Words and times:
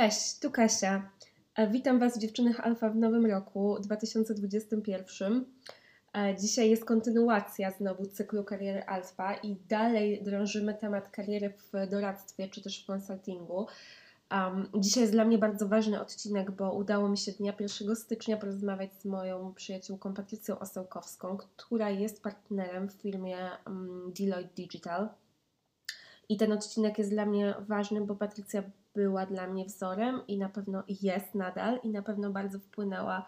Cześć, 0.00 0.38
tu 0.38 0.50
Kasia. 0.50 1.10
E, 1.56 1.70
Witam 1.70 1.98
Was, 1.98 2.18
dziewczynach 2.18 2.60
Alfa, 2.60 2.90
w 2.90 2.96
nowym 2.96 3.26
roku 3.26 3.76
2021. 3.80 5.44
E, 6.14 6.36
Dzisiaj 6.36 6.70
jest 6.70 6.84
kontynuacja 6.84 7.70
znowu 7.70 8.06
cyklu 8.06 8.44
kariery 8.44 8.84
Alfa 8.84 9.34
i 9.34 9.56
dalej 9.68 10.22
drążymy 10.22 10.74
temat 10.74 11.08
kariery 11.08 11.50
w 11.50 11.90
doradztwie 11.90 12.48
czy 12.48 12.62
też 12.62 12.82
w 12.82 12.86
konsultingu. 12.86 13.66
Um, 14.32 14.68
dzisiaj 14.74 15.00
jest 15.00 15.12
dla 15.12 15.24
mnie 15.24 15.38
bardzo 15.38 15.68
ważny 15.68 16.00
odcinek, 16.00 16.50
bo 16.50 16.72
udało 16.72 17.08
mi 17.08 17.18
się 17.18 17.32
dnia 17.32 17.54
1 17.60 17.96
stycznia 17.96 18.36
porozmawiać 18.36 18.94
z 18.94 19.04
moją 19.04 19.54
przyjaciółką 19.54 20.14
Patrycją 20.14 20.58
Osełkowską, 20.58 21.36
która 21.36 21.90
jest 21.90 22.22
partnerem 22.22 22.88
w 22.88 22.92
firmie 22.92 23.36
um, 23.66 24.12
Deloitte 24.18 24.54
Digital. 24.54 25.08
I 26.28 26.36
ten 26.36 26.52
odcinek 26.52 26.98
jest 26.98 27.10
dla 27.10 27.26
mnie 27.26 27.54
ważny, 27.68 28.00
bo 28.00 28.16
Patrycja 28.16 28.62
była 28.94 29.26
dla 29.26 29.46
mnie 29.46 29.64
wzorem 29.64 30.26
i 30.28 30.38
na 30.38 30.48
pewno 30.48 30.82
jest 30.88 31.34
nadal 31.34 31.80
i 31.82 31.90
na 31.90 32.02
pewno 32.02 32.30
bardzo 32.30 32.58
wpłynęła 32.58 33.26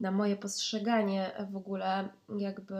na 0.00 0.10
moje 0.10 0.36
postrzeganie 0.36 1.32
w 1.50 1.56
ogóle 1.56 2.08
jakby 2.38 2.76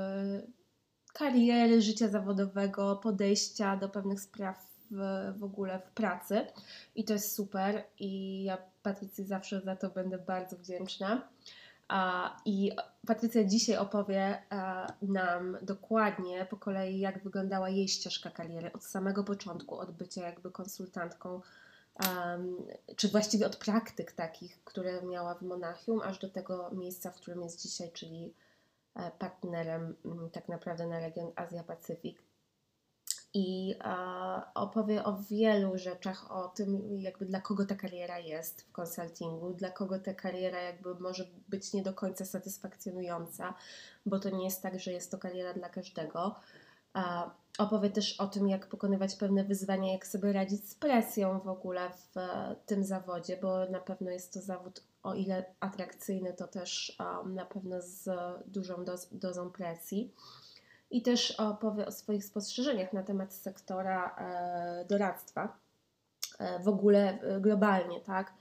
kariery, 1.13 1.83
życia 1.83 2.09
zawodowego, 2.09 2.97
podejścia 2.97 3.77
do 3.77 3.89
pewnych 3.89 4.21
spraw 4.21 4.67
w, 4.91 5.33
w 5.39 5.45
ogóle 5.45 5.79
w 5.79 5.91
pracy. 5.91 6.47
I 6.95 7.05
to 7.05 7.13
jest 7.13 7.35
super 7.35 7.85
i 7.99 8.43
ja 8.45 8.59
Patrycji 8.83 9.25
zawsze 9.25 9.61
za 9.61 9.77
to 9.77 9.91
będę 9.91 10.19
bardzo 10.19 10.57
wdzięczna. 10.57 11.29
I 12.45 12.73
Patrycja 13.07 13.45
dzisiaj 13.45 13.77
opowie 13.77 14.43
a, 14.51 14.93
nam 15.03 15.57
dokładnie 15.63 16.47
po 16.51 16.57
kolei, 16.57 16.99
jak 16.99 17.25
wyglądała 17.25 17.69
jej 17.69 17.89
ścieżka 17.89 18.31
kariery 18.31 18.73
od 18.73 18.85
samego 18.85 19.25
początku, 19.25 19.79
od 19.79 19.91
bycia 19.91 20.27
jakby 20.27 20.51
konsultantką 20.51 21.41
um, 22.01 22.67
czy 22.97 23.09
właściwie 23.09 23.47
od 23.47 23.57
praktyk 23.57 24.13
takich, 24.13 24.65
które 24.65 25.03
miała 25.03 25.35
w 25.35 25.43
Monachium, 25.43 26.01
aż 26.01 26.19
do 26.19 26.31
tego 26.31 26.71
miejsca, 26.71 27.11
w 27.11 27.17
którym 27.17 27.43
jest 27.43 27.63
dzisiaj, 27.63 27.93
czyli 27.93 28.35
e, 28.95 29.11
partnerem 29.19 29.97
m, 30.05 30.31
tak 30.33 30.49
naprawdę 30.49 30.87
na 30.87 31.01
region 31.01 31.33
Azja-Pacyfik. 31.37 32.17
I 33.35 33.75
e, 33.85 34.43
opowie 34.55 35.05
o 35.05 35.17
wielu 35.31 35.79
rzeczach, 35.79 36.33
o 36.33 36.49
tym, 36.49 36.99
jakby 37.01 37.27
dla 37.27 37.41
kogo 37.41 37.67
ta 37.67 37.75
kariera 37.75 38.19
jest 38.19 38.63
w 38.63 38.73
konsultingu, 38.73 39.51
dla 39.51 39.71
kogo 39.71 39.99
ta 39.99 40.15
kariera 40.15 40.61
jakby 40.61 40.95
może 40.95 41.27
być 41.49 41.73
nie 41.73 41.83
do 41.83 41.95
końca 41.95 42.25
satysfakcjonująca, 42.25 43.55
bo 44.07 44.19
to 44.19 44.31
nie 44.31 44.45
jest 44.45 44.63
tak, 44.63 44.81
że 44.81 44.93
jest 44.93 45.11
to 45.11 45.19
kariera 45.19 45.55
dla 45.55 45.69
każdego. 45.69 46.35
Opowie 47.59 47.91
też 47.91 48.21
o 48.21 48.27
tym, 48.27 48.49
jak 48.49 48.67
pokonywać 48.67 49.17
pewne 49.17 49.45
wyzwania, 49.45 49.93
jak 49.93 50.07
sobie 50.07 50.33
radzić 50.33 50.71
z 50.71 50.75
presją 50.75 51.41
w 51.41 51.49
ogóle 51.49 51.91
w 51.91 52.17
e, 52.17 52.57
tym 52.67 52.85
zawodzie, 52.85 53.39
bo 53.43 53.67
na 53.71 53.81
pewno 53.81 54.11
jest 54.11 54.33
to 54.35 54.41
zawód, 54.41 54.83
o 55.03 55.15
ile 55.15 55.45
atrakcyjny, 55.61 56.33
to 56.33 56.47
też 56.47 56.99
na 57.27 57.45
pewno 57.45 57.77
z 57.81 58.09
dużą 58.47 58.85
doz, 58.85 59.09
dozą 59.13 59.51
presji. 59.51 60.15
I 60.91 61.03
też 61.03 61.31
opowie 61.31 61.87
o 61.87 61.93
swoich 61.93 62.25
spostrzeżeniach 62.25 62.93
na 62.93 63.03
temat 63.03 63.35
sektora 63.35 64.17
e, 64.19 64.85
doradztwa, 64.85 65.59
e, 66.39 66.59
w 66.63 66.69
ogóle 66.69 67.19
globalnie, 67.41 68.01
tak? 68.01 68.33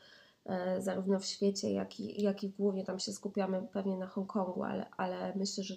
Zarówno 0.80 1.20
w 1.20 1.26
świecie, 1.26 1.72
jak 1.72 2.00
i, 2.00 2.24
jak 2.24 2.44
i 2.44 2.50
głównie 2.50 2.84
tam 2.84 3.00
się 3.00 3.12
skupiamy 3.12 3.68
pewnie 3.74 3.98
na 3.98 4.08
Hongkongu, 4.08 4.64
ale, 4.64 4.86
ale 4.98 5.34
myślę, 5.36 5.64
że 5.64 5.76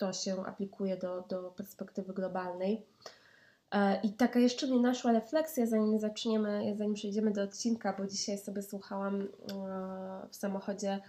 to 0.00 0.12
się 0.12 0.46
aplikuje 0.46 0.96
do, 0.96 1.24
do 1.28 1.50
perspektywy 1.50 2.12
globalnej. 2.12 2.86
E, 3.70 4.00
I 4.02 4.12
taka 4.12 4.38
jeszcze 4.38 4.66
mnie 4.66 4.80
naszła 4.80 5.12
refleksja, 5.12 5.66
zanim 5.66 5.98
zaczniemy, 5.98 6.74
zanim 6.76 6.94
przejdziemy 6.94 7.30
do 7.30 7.42
odcinka, 7.42 7.94
bo 7.98 8.06
dzisiaj 8.06 8.38
sobie 8.38 8.62
słuchałam 8.62 9.20
e, 9.20 9.26
w 10.30 10.36
samochodzie 10.36 11.00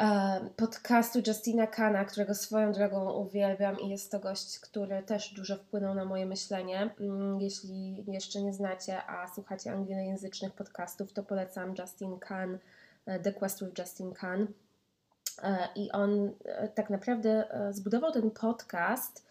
e, 0.00 0.40
podcastu 0.56 1.18
Justina 1.26 1.66
Kana, 1.66 2.04
którego 2.04 2.34
swoją 2.34 2.72
drogą 2.72 3.12
uwielbiam 3.12 3.80
i 3.80 3.88
jest 3.88 4.12
to 4.12 4.20
gość, 4.20 4.58
który 4.58 5.02
też 5.02 5.34
dużo 5.34 5.56
wpłynął 5.56 5.94
na 5.94 6.04
moje 6.04 6.26
myślenie. 6.26 6.94
Mm, 7.00 7.40
Jeśli 7.40 8.04
jeszcze 8.08 8.42
nie 8.42 8.52
znacie, 8.52 9.06
a 9.06 9.28
słuchacie 9.28 9.72
anglojęzycznych 9.72 10.52
podcastów, 10.52 11.12
to 11.12 11.22
polecam 11.22 11.74
Justin 11.78 12.18
Kan, 12.18 12.58
The 13.22 13.32
Quest 13.32 13.64
with 13.64 13.78
Justin 13.78 14.12
Kan. 14.12 14.46
E, 15.42 15.68
I 15.76 15.92
on 15.92 16.32
e, 16.44 16.68
tak 16.68 16.90
naprawdę 16.90 17.50
e, 17.50 17.72
zbudował 17.72 18.12
ten 18.12 18.30
podcast 18.30 19.28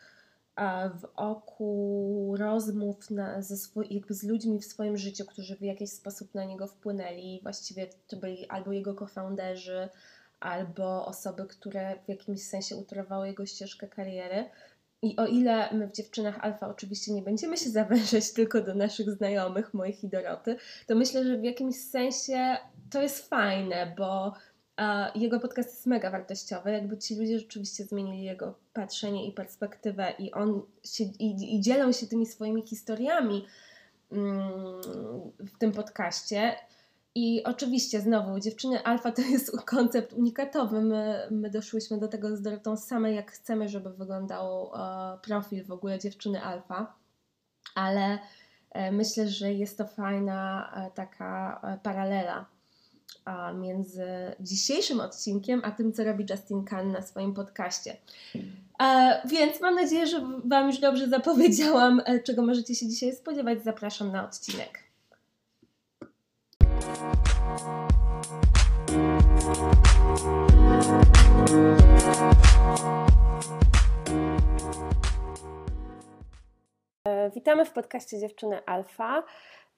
wokół 1.18 2.38
rozmów 2.38 3.12
na, 3.12 3.41
ze 3.41 3.57
swój, 3.57 3.88
jakby 3.90 4.13
z 4.13 4.23
ludźmi 4.23 4.59
w 4.59 4.66
swoim 4.66 4.97
życiu, 4.97 5.25
którzy 5.25 5.56
w 5.56 5.62
jakiś 5.62 5.91
sposób 5.91 6.35
na 6.35 6.46
niego 6.46 6.67
wpłynęli. 6.67 7.40
Właściwie 7.44 7.88
to 8.07 8.17
byli 8.17 8.47
albo 8.47 8.72
jego 8.72 8.96
co-founderzy, 8.96 9.90
albo 10.40 11.06
osoby, 11.06 11.46
które 11.46 11.96
w 12.06 12.09
jakimś 12.09 12.44
sensie 12.44 12.75
utorowały 12.75 13.28
jego 13.28 13.46
ścieżkę 13.46 13.88
kariery. 13.88 14.50
I 15.01 15.17
o 15.17 15.25
ile 15.25 15.73
my 15.73 15.88
w 15.88 15.91
dziewczynach 15.91 16.40
alfa 16.41 16.67
oczywiście 16.67 17.13
nie 17.13 17.22
będziemy 17.22 17.57
się 17.57 17.69
zawężać 17.69 18.34
tylko 18.34 18.62
do 18.62 18.75
naszych 18.75 19.12
znajomych, 19.12 19.73
moich 19.73 20.03
i 20.03 20.09
Doroty, 20.09 20.56
to 20.88 20.96
myślę, 20.96 21.23
że 21.23 21.38
w 21.38 21.44
jakimś 21.44 21.75
sensie 21.75 22.57
to 22.91 23.01
jest 23.01 23.29
fajne, 23.29 23.94
bo 23.97 24.34
jego 25.15 25.39
podcast 25.39 25.69
jest 25.69 25.85
mega 25.85 26.11
wartościowy, 26.11 26.71
jakby 26.71 26.97
ci 26.97 27.15
ludzie 27.15 27.39
rzeczywiście 27.39 27.83
zmienili 27.83 28.23
jego 28.23 28.53
patrzenie 28.73 29.27
i 29.27 29.31
perspektywę 29.31 30.13
i 30.19 30.31
on 30.31 30.61
się, 30.83 31.03
i, 31.03 31.55
i 31.55 31.61
dzielą 31.61 31.91
się 31.91 32.07
tymi 32.07 32.25
swoimi 32.25 32.67
historiami 32.67 33.45
mm, 34.11 34.51
w 35.39 35.57
tym 35.59 35.71
podcaście. 35.71 36.55
I 37.16 37.43
oczywiście 37.43 38.01
znowu, 38.01 38.39
dziewczyny 38.39 38.83
alfa 38.83 39.11
to 39.11 39.21
jest 39.21 39.61
koncept 39.66 40.13
unikatowy. 40.13 40.81
My, 40.81 41.27
my 41.31 41.49
doszłyśmy 41.49 41.97
do 41.97 42.07
tego 42.07 42.35
z 42.35 42.41
Dorotą 42.41 42.77
same, 42.77 43.13
jak 43.13 43.31
chcemy, 43.31 43.69
żeby 43.69 43.89
wyglądał 43.89 44.71
e, 44.75 45.17
profil 45.21 45.66
w 45.66 45.71
ogóle 45.71 45.99
dziewczyny 45.99 46.41
alfa, 46.41 46.95
ale 47.75 48.19
e, 48.71 48.91
myślę, 48.91 49.27
że 49.27 49.53
jest 49.53 49.77
to 49.77 49.85
fajna 49.85 50.71
e, 50.75 50.91
taka 50.91 51.61
e, 51.63 51.77
paralela 51.83 52.56
między 53.56 54.06
dzisiejszym 54.40 55.00
odcinkiem 55.00 55.62
a 55.63 55.72
tym, 55.72 55.94
co 55.94 56.03
robi 56.03 56.25
Justin 56.29 56.66
Khan 56.66 56.91
na 56.91 57.01
swoim 57.01 57.34
podcaście. 57.34 57.97
Więc 59.25 59.62
mam 59.62 59.75
nadzieję, 59.75 60.07
że 60.07 60.22
Wam 60.45 60.68
już 60.68 60.79
dobrze 60.79 61.07
zapowiedziałam, 61.17 62.01
e, 62.06 62.19
czego 62.19 62.41
możecie 62.41 62.75
się 62.75 62.88
dzisiaj 62.88 63.16
spodziewać. 63.16 63.63
Zapraszam 63.63 64.12
na 64.12 64.25
odcinek. 64.25 64.84
E, 77.07 77.31
witamy 77.35 77.66
w 77.66 77.72
podcaście 77.72 78.19
Dziewczyny 78.19 78.66
Alfa. 78.66 79.23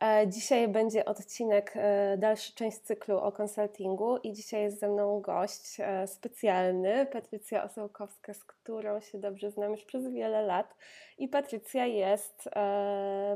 E, 0.04 0.28
dzisiaj 0.28 0.68
będzie 0.68 1.06
odcinek, 1.06 1.74
e, 1.76 2.18
dalszy 2.18 2.54
część 2.54 2.78
cyklu 2.78 3.18
o 3.18 3.32
konsultingu 3.32 4.18
i 4.18 4.34
dzisiaj 4.34 4.62
jest 4.62 4.80
ze 4.80 4.90
mną 4.90 5.22
gość 5.22 5.80
e, 5.80 6.08
specjalny, 6.08 7.06
Patrycja 7.06 7.64
Osełkowska, 7.64 8.34
z 8.34 8.44
którą 8.44 9.02
się 9.02 9.18
dobrze 9.18 9.52
znam 9.52 9.72
już 9.72 9.84
przez 9.84 10.10
wiele 10.10 10.42
lat. 10.42 10.76
I 11.18 11.28
Patrycja 11.28 11.86
jest 11.86 12.50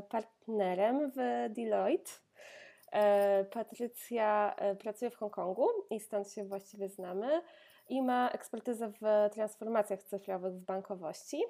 partnerem 0.08 1.10
w 1.10 1.46
Deloitte. 1.54 2.10
Patrycja 3.50 4.56
pracuje 4.78 5.10
w 5.10 5.16
Hongkongu 5.16 5.68
i 5.90 6.00
stąd 6.00 6.30
się 6.30 6.44
właściwie 6.44 6.88
znamy 6.88 7.42
i 7.88 8.02
ma 8.02 8.30
ekspertyzę 8.30 8.92
w 9.00 9.30
transformacjach 9.34 10.02
cyfrowych 10.02 10.54
w 10.54 10.64
bankowości. 10.64 11.42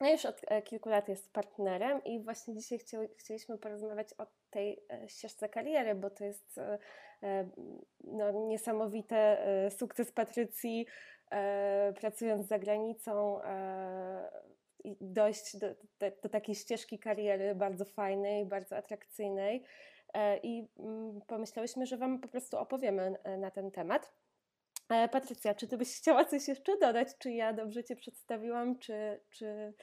No 0.00 0.10
już 0.10 0.24
od 0.24 0.40
e, 0.46 0.62
kilku 0.62 0.88
lat 0.88 1.08
jest 1.08 1.32
partnerem 1.32 2.04
i 2.04 2.20
właśnie 2.20 2.54
dzisiaj 2.54 2.78
chcieliśmy 3.18 3.58
porozmawiać 3.58 4.14
o 4.18 4.26
tej 4.50 4.82
e, 4.90 5.08
ścieżce 5.08 5.48
kariery, 5.48 5.94
bo 5.94 6.10
to 6.10 6.24
jest 6.24 6.58
e, 6.58 6.78
no, 8.04 8.30
niesamowity 8.30 9.16
sukces 9.70 10.12
Patrycji 10.12 10.86
pracując 12.00 12.46
za 12.46 12.58
granicą 12.58 13.40
i 14.84 14.96
dojść 15.00 15.56
do, 15.56 15.66
do, 15.98 16.06
do 16.22 16.28
takiej 16.28 16.54
ścieżki 16.54 16.98
kariery 16.98 17.54
bardzo 17.54 17.84
fajnej, 17.84 18.46
bardzo 18.46 18.76
atrakcyjnej 18.76 19.64
i 20.42 20.68
mm, 20.78 21.20
pomyślałyśmy, 21.26 21.86
że 21.86 21.96
Wam 21.96 22.20
po 22.20 22.28
prostu 22.28 22.58
opowiemy 22.58 23.14
na 23.38 23.50
ten 23.50 23.70
temat. 23.70 24.12
E, 24.88 25.08
Patrycja, 25.08 25.54
czy 25.54 25.68
ty 25.68 25.76
byś 25.76 25.96
chciała 25.96 26.24
coś 26.24 26.48
jeszcze 26.48 26.78
dodać? 26.78 27.08
Czy 27.18 27.30
ja 27.30 27.52
dobrze 27.52 27.84
cię 27.84 27.96
przedstawiłam? 27.96 28.78
Czy, 28.78 29.20
czy 29.30 29.74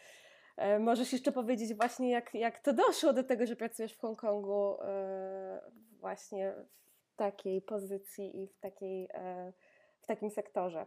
e, 0.57 0.79
możesz 0.79 1.13
jeszcze 1.13 1.31
powiedzieć 1.31 1.73
właśnie, 1.73 2.11
jak, 2.11 2.33
jak 2.33 2.59
to 2.59 2.73
doszło 2.73 3.13
do 3.13 3.23
tego, 3.23 3.45
że 3.45 3.55
pracujesz 3.55 3.93
w 3.93 3.99
Hongkongu 3.99 4.81
e, 4.81 5.61
właśnie 5.99 6.53
w 7.13 7.15
takiej 7.15 7.61
pozycji 7.61 8.43
i 8.43 8.47
w, 8.47 8.59
takiej, 8.59 9.09
w 10.01 10.07
takim 10.07 10.29
sektorze? 10.29 10.85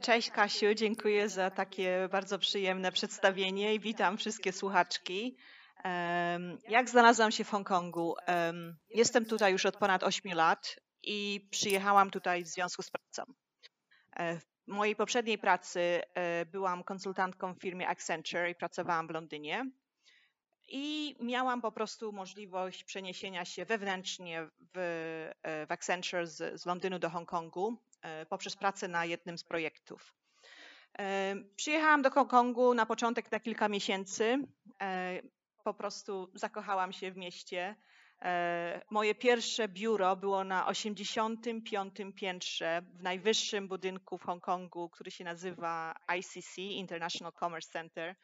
Cześć 0.00 0.30
Kasiu, 0.30 0.74
dziękuję 0.74 1.28
za 1.28 1.50
takie 1.50 2.08
bardzo 2.12 2.38
przyjemne 2.38 2.92
przedstawienie 2.92 3.74
i 3.74 3.80
witam 3.80 4.16
wszystkie 4.16 4.52
słuchaczki. 4.52 5.36
Jak 6.68 6.90
znalazłam 6.90 7.30
się 7.30 7.44
w 7.44 7.50
Hongkongu? 7.50 8.14
Jestem 8.88 9.24
tutaj 9.24 9.52
już 9.52 9.66
od 9.66 9.76
ponad 9.76 10.02
8 10.02 10.32
lat 10.32 10.76
i 11.02 11.48
przyjechałam 11.50 12.10
tutaj 12.10 12.44
w 12.44 12.48
związku 12.48 12.82
z 12.82 12.90
pracą. 12.90 13.32
E, 14.16 14.36
w 14.38 14.46
mojej 14.66 14.96
poprzedniej 14.96 15.38
pracy 15.38 16.02
e, 16.14 16.46
byłam 16.46 16.84
konsultantką 16.84 17.54
w 17.54 17.60
firmie 17.60 17.88
Accenture 17.88 18.50
i 18.50 18.54
pracowałam 18.54 19.06
w 19.06 19.10
Londynie. 19.10 19.70
I 20.68 21.16
miałam 21.20 21.60
po 21.60 21.72
prostu 21.72 22.12
możliwość 22.12 22.84
przeniesienia 22.84 23.44
się 23.44 23.64
wewnętrznie 23.64 24.48
w, 24.74 24.78
e, 25.42 25.66
w 25.66 25.72
Accenture 25.72 26.26
z, 26.26 26.60
z 26.60 26.66
Londynu 26.66 26.98
do 26.98 27.10
Hongkongu 27.10 27.76
poprzez 28.28 28.56
pracę 28.56 28.88
na 28.88 29.04
jednym 29.04 29.38
z 29.38 29.44
projektów. 29.44 30.14
Przyjechałam 31.56 32.02
do 32.02 32.10
Hongkongu 32.10 32.74
na 32.74 32.86
początek 32.86 33.32
na 33.32 33.40
kilka 33.40 33.68
miesięcy. 33.68 34.38
Po 35.64 35.74
prostu 35.74 36.30
zakochałam 36.34 36.92
się 36.92 37.12
w 37.12 37.16
mieście. 37.16 37.76
E, 38.22 38.80
moje 38.90 39.14
pierwsze 39.14 39.68
biuro 39.68 40.16
było 40.16 40.44
na 40.44 40.66
85. 40.66 41.96
piętrze 42.16 42.82
w 42.82 43.02
najwyższym 43.02 43.68
budynku 43.68 44.18
w 44.18 44.22
Hongkongu, 44.22 44.88
który 44.88 45.10
się 45.10 45.24
nazywa 45.24 45.94
ICC, 46.18 46.58
International 46.58 47.32
Commerce 47.32 47.70
Center. 47.72 48.16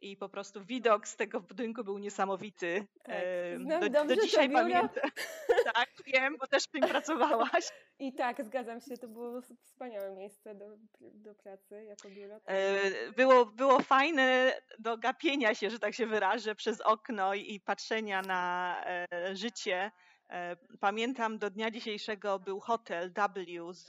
I 0.00 0.16
po 0.16 0.28
prostu 0.28 0.64
widok 0.64 1.08
z 1.08 1.16
tego 1.16 1.40
budynku 1.40 1.84
był 1.84 1.98
niesamowity. 1.98 2.86
Tak, 3.02 3.14
znam 3.60 3.92
do, 3.92 4.04
do 4.04 4.16
dzisiaj 4.16 4.50
pamiętam. 4.50 5.10
Tak, 5.74 5.88
wiem, 6.06 6.36
bo 6.40 6.46
też 6.46 6.64
w 6.64 6.70
tym 6.70 6.80
pracowałaś. 6.80 7.68
I 7.98 8.12
tak, 8.12 8.44
zgadzam 8.44 8.80
się, 8.80 8.96
to 8.96 9.08
było 9.08 9.42
wspaniałe 9.64 10.10
miejsce 10.10 10.54
do, 10.54 10.66
do 11.00 11.34
pracy 11.34 11.84
jako 11.84 12.08
biuro. 12.08 12.40
E, 12.46 13.12
było, 13.12 13.46
było 13.46 13.82
fajne 13.82 14.52
do 14.78 14.98
gapienia 14.98 15.54
się, 15.54 15.70
że 15.70 15.78
tak 15.78 15.94
się 15.94 16.06
wyrażę, 16.06 16.54
przez 16.54 16.80
okno 16.80 17.34
i 17.34 17.60
patrzenia 17.60 18.22
na 18.22 18.76
e, 18.86 19.36
życie 19.36 19.90
pamiętam 20.80 21.38
do 21.38 21.50
dnia 21.50 21.70
dzisiejszego 21.70 22.38
był 22.38 22.60
hotel 22.60 23.12
W 23.12 23.72
z 23.72 23.86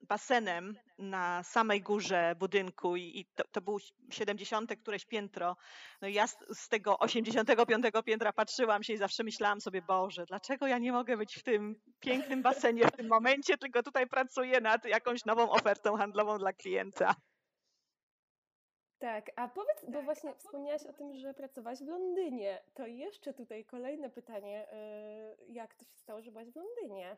basenem 0.00 0.76
na 0.98 1.42
samej 1.42 1.82
górze 1.82 2.34
budynku 2.38 2.96
i 2.96 3.26
to, 3.34 3.44
to 3.52 3.60
było 3.60 3.78
70 4.10 4.76
któreś 4.82 5.04
piętro. 5.06 5.56
No 6.02 6.08
ja 6.08 6.26
z, 6.26 6.36
z, 6.52 6.68
tego 6.68 6.98
85 6.98 7.86
piętra 8.04 8.32
patrzyłam 8.32 8.82
się 8.82 8.92
i 8.92 8.96
zawsze 8.96 9.24
myślałam 9.24 9.60
sobie, 9.60 9.82
Boże, 9.82 10.26
dlaczego 10.26 10.66
ja 10.66 10.78
nie 10.78 10.92
mogę 10.92 11.16
być 11.16 11.34
w 11.34 11.42
tym 11.42 11.80
pięknym 12.00 12.42
basenie 12.42 12.86
w 12.86 12.92
tym 12.92 13.08
momencie, 13.08 13.58
tylko 13.58 13.82
tutaj 13.82 14.06
pracuję 14.06 14.60
nad 14.60 14.84
jakąś 14.84 15.24
nową 15.24 15.50
ofertą 15.50 15.96
handlową 15.96 16.38
dla 16.38 16.52
klienta. 16.52 17.14
Tak, 19.00 19.30
a 19.36 19.48
powiedz, 19.48 19.84
bo 19.86 19.92
tak, 19.92 20.04
właśnie 20.04 20.34
wspomniałaś 20.34 20.82
o 20.82 20.92
tym, 20.92 21.14
że 21.14 21.34
pracowałaś 21.34 21.78
w 21.78 21.86
Londynie. 21.86 22.62
To 22.74 22.86
jeszcze 22.86 23.34
tutaj 23.34 23.64
kolejne 23.64 24.10
pytanie. 24.10 24.66
Y, 24.72 25.52
jak 25.52 25.74
to 25.74 25.84
się 25.84 25.96
stało, 25.96 26.22
że 26.22 26.30
byłaś 26.30 26.48
w 26.50 26.56
Londynie? 26.56 27.16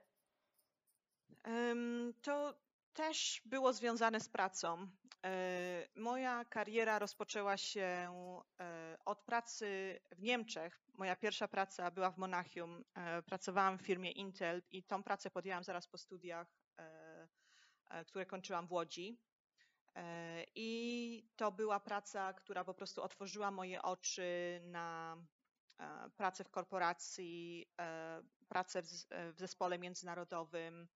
To 2.23 2.55
też 2.93 3.43
było 3.45 3.73
związane 3.73 4.21
z 4.21 4.29
pracą. 4.29 4.89
E, 5.25 5.89
moja 5.97 6.45
kariera 6.45 6.99
rozpoczęła 6.99 7.57
się 7.57 8.13
e, 8.61 8.97
od 9.05 9.23
pracy 9.23 10.01
w 10.11 10.23
Niemczech. 10.23 10.83
Moja 10.95 11.17
pierwsza 11.17 11.49
praca 11.49 11.91
była 11.91 12.11
w 12.11 12.19
Monachium. 12.19 12.85
E, 12.95 13.23
pracowałam 13.23 13.79
w 13.79 13.83
firmie 13.83 14.11
Intel 14.11 14.63
i 14.71 14.83
tą 14.83 15.03
pracę 15.03 15.31
podjęłam 15.31 15.65
zaraz 15.65 15.87
po 15.89 15.99
studiach, 15.99 16.47
które 18.07 18.27
kończyłam 18.27 18.67
w 18.67 18.73
Łodzi. 18.73 19.19
E, 19.97 20.45
I 20.55 21.25
to 21.37 21.53
była 21.53 21.81
praca, 21.81 22.33
która 22.33 22.65
po 22.65 22.75
prostu 22.75 23.03
otworzyła 23.03 23.51
moje 23.51 23.83
oczy 23.83 24.61
na 24.65 25.17
e, 25.79 26.11
pracę 26.17 26.45
w 26.45 26.51
korporacji, 26.51 27.67
e, 27.81 28.23
pracę 28.49 28.83
w 29.33 29.39
zespole 29.39 29.79
międzynarodowym. 29.79 30.89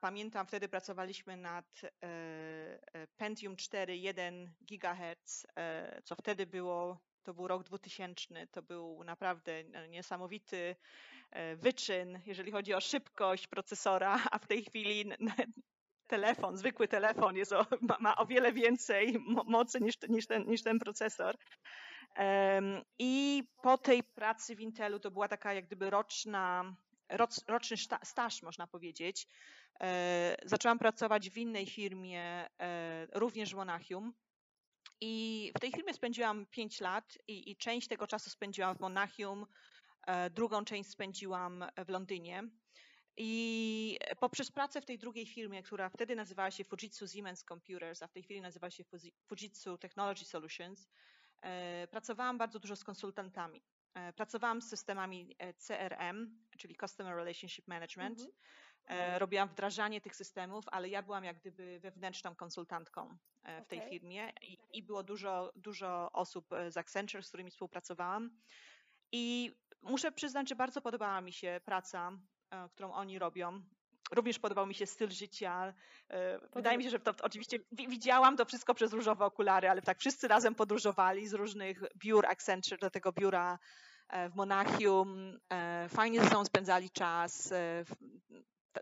Pamiętam, 0.00 0.46
wtedy 0.46 0.68
pracowaliśmy 0.68 1.36
nad 1.36 1.80
Pentium 3.16 3.56
4 3.56 3.96
1 3.96 4.54
GHz, 4.60 5.46
co 6.04 6.16
wtedy 6.16 6.46
było, 6.46 6.98
to 7.22 7.34
był 7.34 7.48
rok 7.48 7.62
2000, 7.62 8.46
to 8.46 8.62
był 8.62 9.04
naprawdę 9.04 9.64
niesamowity 9.88 10.76
wyczyn, 11.56 12.20
jeżeli 12.26 12.52
chodzi 12.52 12.74
o 12.74 12.80
szybkość 12.80 13.46
procesora, 13.46 14.20
a 14.30 14.38
w 14.38 14.46
tej 14.46 14.64
chwili 14.64 15.04
telefon, 16.06 16.56
zwykły 16.56 16.88
telefon 16.88 17.36
jest 17.36 17.52
o, 17.52 17.66
ma, 17.80 17.96
ma, 18.00 18.16
o 18.16 18.26
wiele 18.26 18.52
więcej 18.52 19.18
mocy 19.46 19.80
niż, 19.80 19.94
niż, 20.08 20.26
ten, 20.26 20.46
niż 20.46 20.62
ten 20.62 20.78
procesor. 20.78 21.36
Um, 22.18 22.82
I 22.98 23.42
po 23.62 23.78
tej 23.78 24.02
pracy 24.02 24.56
w 24.56 24.60
Intelu 24.60 25.00
to 25.00 25.10
była 25.10 25.28
taka 25.28 25.54
jak 25.54 25.66
gdyby 25.66 25.90
roczna, 25.90 26.76
roc, 27.08 27.44
roczny 27.48 27.76
staż, 28.02 28.42
można 28.42 28.66
powiedzieć. 28.66 29.26
E, 29.80 30.36
zaczęłam 30.44 30.78
pracować 30.78 31.30
w 31.30 31.38
innej 31.38 31.66
firmie, 31.66 32.48
e, 32.60 33.06
również 33.12 33.52
w 33.52 33.56
Monachium. 33.56 34.12
I 35.00 35.52
w 35.56 35.60
tej 35.60 35.72
firmie 35.72 35.94
spędziłam 35.94 36.46
5 36.46 36.80
lat 36.80 37.18
i, 37.28 37.50
i 37.50 37.56
część 37.56 37.88
tego 37.88 38.06
czasu 38.06 38.30
spędziłam 38.30 38.76
w 38.76 38.80
Monachium, 38.80 39.46
e, 40.06 40.30
drugą 40.30 40.64
część 40.64 40.90
spędziłam 40.90 41.64
w 41.86 41.88
Londynie. 41.88 42.42
I 43.16 43.98
poprzez 44.20 44.50
pracę 44.50 44.80
w 44.80 44.84
tej 44.84 44.98
drugiej 44.98 45.26
firmie, 45.26 45.62
która 45.62 45.88
wtedy 45.88 46.16
nazywała 46.16 46.50
się 46.50 46.64
Fujitsu 46.64 47.08
Siemens 47.08 47.44
Computers, 47.44 48.02
a 48.02 48.06
w 48.06 48.12
tej 48.12 48.22
chwili 48.22 48.40
nazywa 48.40 48.70
się 48.70 48.84
Fujitsu 49.26 49.78
Technology 49.78 50.24
Solutions, 50.24 50.88
e, 51.42 51.88
pracowałam 51.90 52.38
bardzo 52.38 52.58
dużo 52.58 52.76
z 52.76 52.84
konsultantami. 52.84 53.62
E, 53.94 54.12
pracowałam 54.12 54.62
z 54.62 54.68
systemami 54.68 55.36
e, 55.38 55.54
CRM, 55.54 56.38
czyli 56.58 56.76
Customer 56.76 57.16
Relationship 57.16 57.68
Management. 57.68 58.20
Mhm. 58.20 59.18
Robiłam 59.18 59.48
wdrażanie 59.48 60.00
tych 60.00 60.16
systemów, 60.16 60.64
ale 60.68 60.88
ja 60.88 61.02
byłam 61.02 61.24
jak 61.24 61.40
gdyby 61.40 61.80
wewnętrzną 61.80 62.34
konsultantką 62.34 63.16
w 63.64 63.66
tej 63.66 63.78
okay. 63.78 63.90
firmie 63.90 64.32
i, 64.42 64.58
i 64.72 64.82
było 64.82 65.02
dużo, 65.02 65.52
dużo 65.56 66.12
osób 66.12 66.48
z 66.68 66.76
Accenture, 66.76 67.22
z 67.22 67.28
którymi 67.28 67.50
współpracowałam. 67.50 68.30
I 69.12 69.52
muszę 69.82 70.12
przyznać, 70.12 70.48
że 70.48 70.56
bardzo 70.56 70.80
podobała 70.80 71.20
mi 71.20 71.32
się 71.32 71.60
praca 71.64 72.12
E, 72.12 72.35
którą 72.70 72.92
oni 72.92 73.18
robią. 73.18 73.62
Również 74.10 74.38
podobał 74.38 74.66
mi 74.66 74.74
się 74.74 74.86
styl 74.86 75.10
życia. 75.10 75.74
E, 76.10 76.38
wydaje 76.54 76.78
mi 76.78 76.84
się, 76.84 76.90
że 76.90 77.00
to 77.00 77.14
oczywiście 77.22 77.58
widziałam 77.72 78.36
to 78.36 78.44
wszystko 78.44 78.74
przez 78.74 78.92
różowe 78.92 79.24
okulary, 79.24 79.70
ale 79.70 79.82
tak 79.82 79.98
wszyscy 79.98 80.28
razem 80.28 80.54
podróżowali 80.54 81.28
z 81.28 81.34
różnych 81.34 81.82
biur 81.96 82.26
Accenture 82.26 82.78
do 82.78 82.90
tego 82.90 83.12
biura 83.12 83.58
e, 84.08 84.28
w 84.28 84.34
Monachium. 84.34 85.38
Fajnie 85.88 86.20
ze 86.20 86.28
sobą 86.28 86.44
spędzali 86.44 86.90
czas. 86.90 87.52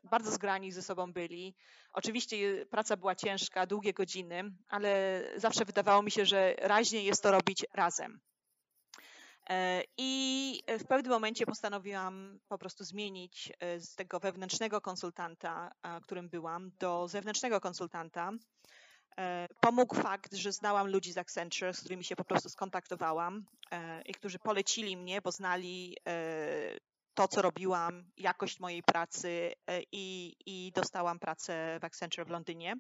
Bardzo 0.05 0.31
zgrani 0.31 0.73
ze 0.73 0.83
sobą 0.83 1.13
byli. 1.13 1.55
Oczywiście 1.93 2.67
praca 2.67 2.97
była 2.97 3.15
ciężka, 3.15 3.67
długie 3.67 3.93
godziny, 3.93 4.43
ale 4.69 5.23
zawsze 5.37 5.65
wydawało 5.65 6.03
mi 6.03 6.11
się, 6.11 6.27
że 6.27 6.55
raźniej 6.59 7.05
jest 7.05 7.23
to 7.23 7.31
robić 7.31 7.67
razem. 7.73 8.21
E, 9.51 9.83
I 9.99 10.63
w 10.79 10.85
pewnym 10.87 11.13
momencie 11.13 11.47
postanowiłam 11.47 12.39
po 12.49 12.59
prostu 12.59 12.85
zmienić 12.85 13.53
e, 13.61 13.81
z 13.81 13.95
tego 13.95 14.21
wewnętrznego 14.21 14.81
konsultanta, 14.81 15.71
którym 16.03 16.29
byłam, 16.29 16.71
do 16.79 17.09
zewnętrznego 17.09 17.61
konsultanta. 17.61 18.33
E, 19.19 19.49
pomógł 19.61 19.95
fakt, 19.95 20.35
że 20.35 20.53
znałam 20.53 20.89
ludzi 20.89 21.13
z 21.13 21.19
Accenture, 21.19 21.75
z 21.75 21.81
którymi 21.81 22.05
się 22.05 22.17
po 22.17 22.25
prostu 22.25 22.49
skontaktowałam 22.49 23.45
i 24.07 24.15
którzy 24.15 24.39
polecili 24.39 24.97
mnie, 24.97 25.21
bo 25.21 25.33
znali 25.33 25.97
to, 27.15 27.29
co 27.29 27.43
robiłam, 27.43 28.05
jakość 28.17 28.61
mojej 28.61 28.83
pracy 28.83 29.53
i, 29.93 30.37
i 30.47 30.73
dostałam 30.75 31.19
pracę 31.19 31.79
w 31.81 31.85
Accenture 31.85 32.27
w 32.27 32.31
Londynie. 32.31 32.77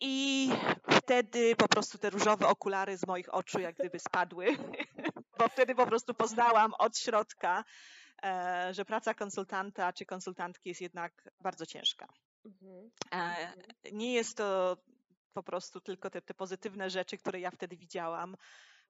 I 0.00 0.48
wtedy 0.90 1.56
po 1.56 1.68
prostu 1.68 1.98
te 1.98 2.10
różowe 2.10 2.48
okulary 2.48 2.96
z 2.96 3.06
moich 3.06 3.34
oczu 3.34 3.60
jak 3.60 3.74
gdyby 3.74 3.98
spadły, 3.98 4.46
bo 5.38 5.48
wtedy 5.48 5.74
po 5.74 5.86
prostu 5.86 6.14
poznałam 6.14 6.74
od 6.78 6.98
środka, 6.98 7.64
e, 8.22 8.68
że 8.74 8.84
praca 8.84 9.14
konsultanta 9.14 9.92
czy 9.92 10.06
konsultantki 10.06 10.68
jest 10.68 10.80
jednak 10.80 11.30
bardzo 11.40 11.66
ciężka. 11.66 12.08
Mhm. 12.44 12.90
E, 13.12 13.52
nie 13.92 14.12
jest 14.12 14.36
to 14.36 14.76
po 15.32 15.42
prostu 15.42 15.80
tylko 15.80 16.10
te, 16.10 16.22
te 16.22 16.34
pozytywne 16.34 16.90
rzeczy, 16.90 17.18
które 17.18 17.40
ja 17.40 17.50
wtedy 17.50 17.76
widziałam, 17.76 18.36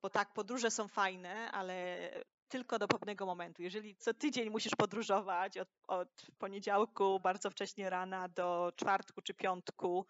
bo 0.02 0.10
tak, 0.10 0.32
podróże 0.32 0.70
są 0.70 0.88
fajne, 0.88 1.52
ale 1.52 2.10
tylko 2.48 2.78
do 2.78 2.88
pewnego 2.88 3.26
momentu. 3.26 3.62
Jeżeli 3.62 3.96
co 3.96 4.14
tydzień 4.14 4.50
musisz 4.50 4.74
podróżować 4.76 5.58
od, 5.58 5.68
od 5.88 6.08
poniedziałku 6.38 7.20
bardzo 7.20 7.50
wcześnie 7.50 7.90
rana 7.90 8.28
do 8.28 8.72
czwartku 8.76 9.22
czy 9.22 9.34
piątku, 9.34 10.06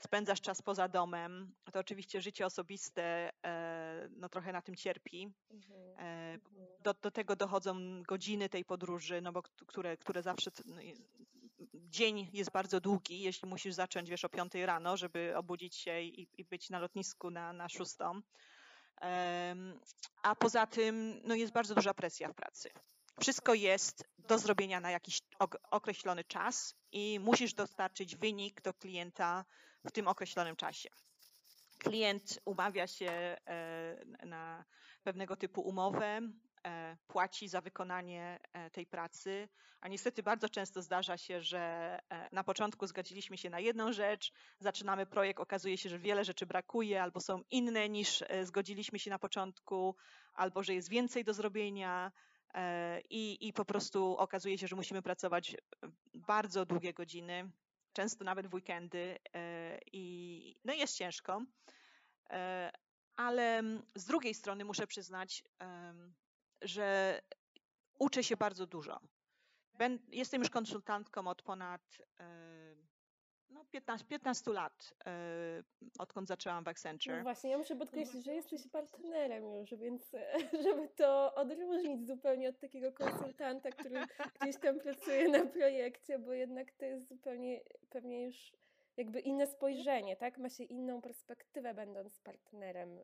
spędzasz 0.00 0.40
czas 0.40 0.62
poza 0.62 0.88
domem, 0.88 1.54
to 1.72 1.80
oczywiście 1.80 2.20
życie 2.20 2.46
osobiste 2.46 3.32
e, 3.44 4.08
no, 4.16 4.28
trochę 4.28 4.52
na 4.52 4.62
tym 4.62 4.76
cierpi. 4.76 5.32
Mhm, 5.50 5.80
e, 5.98 6.34
mhm. 6.34 6.66
Do, 6.80 6.94
do 6.94 7.10
tego 7.10 7.36
dochodzą 7.36 8.02
godziny 8.02 8.48
tej 8.48 8.64
podróży, 8.64 9.20
no 9.20 9.32
bo 9.32 9.42
które, 9.42 9.96
które 9.96 10.22
zawsze 10.22 10.50
no, 10.66 10.76
dzień 11.74 12.30
jest 12.32 12.50
bardzo 12.50 12.80
długi, 12.80 13.20
jeśli 13.20 13.48
musisz 13.48 13.74
zacząć 13.74 14.10
wiesz 14.10 14.24
o 14.24 14.28
5 14.28 14.54
rano, 14.54 14.96
żeby 14.96 15.36
obudzić 15.36 15.76
się 15.76 16.00
i, 16.00 16.28
i 16.38 16.44
być 16.44 16.70
na 16.70 16.78
lotnisku 16.78 17.30
na, 17.30 17.52
na 17.52 17.68
szóstą. 17.68 18.20
A 20.22 20.34
poza 20.34 20.66
tym 20.66 21.20
no 21.24 21.34
jest 21.34 21.52
bardzo 21.52 21.74
duża 21.74 21.94
presja 21.94 22.28
w 22.28 22.34
pracy. 22.34 22.70
Wszystko 23.20 23.54
jest 23.54 24.04
do 24.18 24.38
zrobienia 24.38 24.80
na 24.80 24.90
jakiś 24.90 25.20
określony 25.70 26.24
czas 26.24 26.74
i 26.92 27.20
musisz 27.20 27.54
dostarczyć 27.54 28.16
wynik 28.16 28.62
do 28.62 28.74
klienta 28.74 29.44
w 29.84 29.92
tym 29.92 30.08
określonym 30.08 30.56
czasie. 30.56 30.88
Klient 31.78 32.40
umawia 32.44 32.86
się 32.86 33.10
e, 33.10 34.26
na 34.26 34.64
pewnego 35.02 35.36
typu 35.36 35.60
umowę, 35.60 36.20
e, 36.64 36.96
płaci 37.06 37.48
za 37.48 37.60
wykonanie 37.60 38.38
e, 38.52 38.70
tej 38.70 38.86
pracy, 38.86 39.48
a 39.80 39.88
niestety 39.88 40.22
bardzo 40.22 40.48
często 40.48 40.82
zdarza 40.82 41.16
się, 41.16 41.40
że 41.42 41.98
na 42.32 42.44
początku 42.44 42.86
zgodziliśmy 42.86 43.38
się 43.38 43.50
na 43.50 43.60
jedną 43.60 43.92
rzecz, 43.92 44.32
zaczynamy 44.58 45.06
projekt, 45.06 45.40
okazuje 45.40 45.78
się, 45.78 45.88
że 45.88 45.98
wiele 45.98 46.24
rzeczy 46.24 46.46
brakuje 46.46 47.02
albo 47.02 47.20
są 47.20 47.42
inne 47.50 47.88
niż 47.88 48.24
zgodziliśmy 48.42 48.98
się 48.98 49.10
na 49.10 49.18
początku, 49.18 49.96
albo 50.32 50.62
że 50.62 50.74
jest 50.74 50.88
więcej 50.88 51.24
do 51.24 51.34
zrobienia. 51.34 52.12
I, 53.10 53.48
I 53.48 53.52
po 53.52 53.64
prostu 53.64 54.16
okazuje 54.16 54.58
się, 54.58 54.66
że 54.66 54.76
musimy 54.76 55.02
pracować 55.02 55.56
bardzo 56.14 56.66
długie 56.66 56.92
godziny, 56.92 57.50
często 57.92 58.24
nawet 58.24 58.46
w 58.46 58.54
weekendy 58.54 59.18
i 59.92 60.56
no 60.64 60.72
jest 60.72 60.96
ciężko. 60.96 61.44
E, 62.30 62.70
ale 63.16 63.62
z 63.94 64.04
drugiej 64.04 64.34
strony 64.34 64.64
muszę 64.64 64.86
przyznać, 64.86 65.44
że 66.62 67.20
uczę 67.98 68.24
się 68.24 68.36
bardzo 68.36 68.66
dużo. 68.66 69.00
Jestem 70.08 70.40
już 70.40 70.50
konsultantką 70.50 71.26
od 71.28 71.42
ponad 71.42 71.98
no 73.50 73.64
15, 73.64 74.06
15 74.06 74.52
lat, 74.52 74.94
odkąd 75.98 76.28
zaczęłam 76.28 76.64
w 76.64 76.68
Accenture. 76.68 77.16
No 77.16 77.22
właśnie, 77.22 77.50
ja 77.50 77.58
muszę 77.58 77.76
podkreślić, 77.76 78.24
że 78.24 78.34
jesteś 78.34 78.68
partnerem 78.68 79.44
już, 79.54 79.74
więc 79.74 80.10
żeby 80.64 80.88
to 80.88 81.34
odróżnić 81.34 82.06
zupełnie 82.06 82.48
od 82.48 82.58
takiego 82.58 82.92
konsultanta, 82.92 83.70
który 83.70 84.04
gdzieś 84.40 84.56
tam 84.56 84.80
pracuje 84.80 85.28
na 85.28 85.46
projekcie, 85.46 86.18
bo 86.18 86.32
jednak 86.32 86.72
to 86.72 86.84
jest 86.84 87.08
zupełnie 87.08 87.60
pewnie 87.90 88.24
już 88.24 88.52
jakby 89.00 89.20
inne 89.20 89.46
spojrzenie, 89.46 90.16
tak? 90.16 90.38
Ma 90.38 90.48
się 90.48 90.64
inną 90.64 91.00
perspektywę, 91.00 91.74
będąc 91.74 92.18
partnerem 92.18 93.00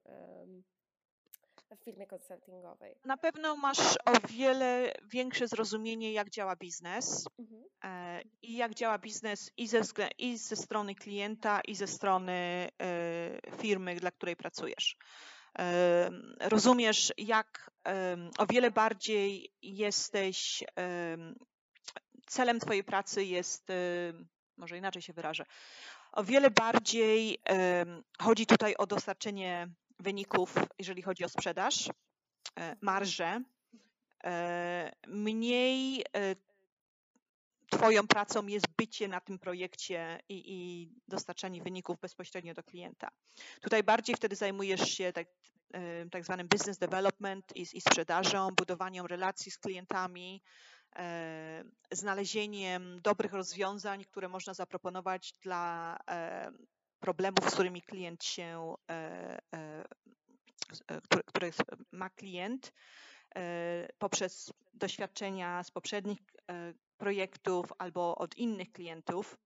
w 1.75 1.85
firmie 1.85 2.07
konsultingowej. 2.07 2.97
Na 3.05 3.17
pewno 3.17 3.57
masz 3.57 3.97
o 4.05 4.29
wiele 4.29 4.93
większe 5.13 5.49
zrozumienie, 5.49 6.13
jak 6.13 6.31
działa 6.31 6.57
biznes 6.57 7.25
mhm. 7.39 7.65
e, 7.85 8.23
i 8.43 8.57
jak 8.57 8.75
działa 8.75 8.99
biznes 8.99 9.51
i 9.57 9.67
ze, 9.67 9.81
i 10.19 10.39
ze 10.39 10.57
strony 10.57 10.95
klienta, 10.95 11.61
i 11.61 11.75
ze 11.75 11.87
strony 11.87 12.33
e, 12.33 13.57
firmy, 13.59 13.97
dla 13.97 14.11
której 14.11 14.37
pracujesz. 14.37 14.97
E, 15.59 16.11
rozumiesz, 16.41 17.13
jak 17.19 17.71
o 18.39 18.47
wiele 18.47 18.71
bardziej 18.71 19.53
jesteś, 19.63 20.65
celem 22.27 22.61
Twojej 22.61 22.85
pracy 22.85 23.25
jest 23.25 23.73
może 24.57 24.79
inaczej 24.79 25.03
się 25.03 25.13
wyrażę. 25.13 25.45
O 26.13 26.25
wiele 26.25 26.51
bardziej 26.51 27.39
chodzi 28.19 28.47
tutaj 28.47 28.75
o 28.77 28.87
dostarczenie 28.87 29.69
wyników, 30.01 30.55
jeżeli 30.79 31.03
chodzi 31.03 31.25
o 31.25 31.29
sprzedaż, 31.29 31.89
e, 32.59 32.77
marże. 32.81 33.43
E, 34.25 34.93
mniej 35.07 36.05
e, 36.17 36.37
Twoją 37.71 38.07
pracą 38.07 38.47
jest 38.47 38.67
bycie 38.77 39.09
na 39.09 39.21
tym 39.21 39.39
projekcie 39.39 40.21
i, 40.29 40.43
i 40.47 40.89
dostarczanie 41.09 41.63
wyników 41.63 42.01
bezpośrednio 42.01 42.55
do 42.55 42.63
klienta. 42.63 43.09
Tutaj 43.61 43.83
bardziej 43.83 44.17
wtedy 44.17 44.37
zajmujesz 44.37 44.91
się 44.91 45.13
tak, 45.13 45.29
tak 46.11 46.25
zwanym 46.25 46.49
business 46.49 46.79
development 46.79 47.57
i, 47.57 47.61
i 47.61 47.81
sprzedażą, 47.81 48.49
budowaniem 48.57 49.07
relacji 49.07 49.53
z 49.53 49.59
klientami, 49.59 50.43
znalezieniem 51.93 53.01
dobrych 53.03 53.33
rozwiązań, 53.33 54.05
które 54.05 54.29
można 54.29 54.55
zaproponować 54.55 55.33
dla 55.43 55.97
e, 56.11 56.53
problemów, 57.01 57.51
z 57.51 57.55
którymi 57.55 57.83
klient 57.83 58.25
się, 58.25 58.75
e, 58.91 59.39
które 61.27 61.51
ma 61.93 62.11
klient 62.11 62.73
poprzez 63.99 64.53
doświadczenia 64.75 65.63
z 65.63 65.71
poprzednich 65.71 66.19
projektów 66.97 67.67
albo 67.79 68.15
od 68.15 68.37
innych 68.37 68.73
klientów. 68.73 69.39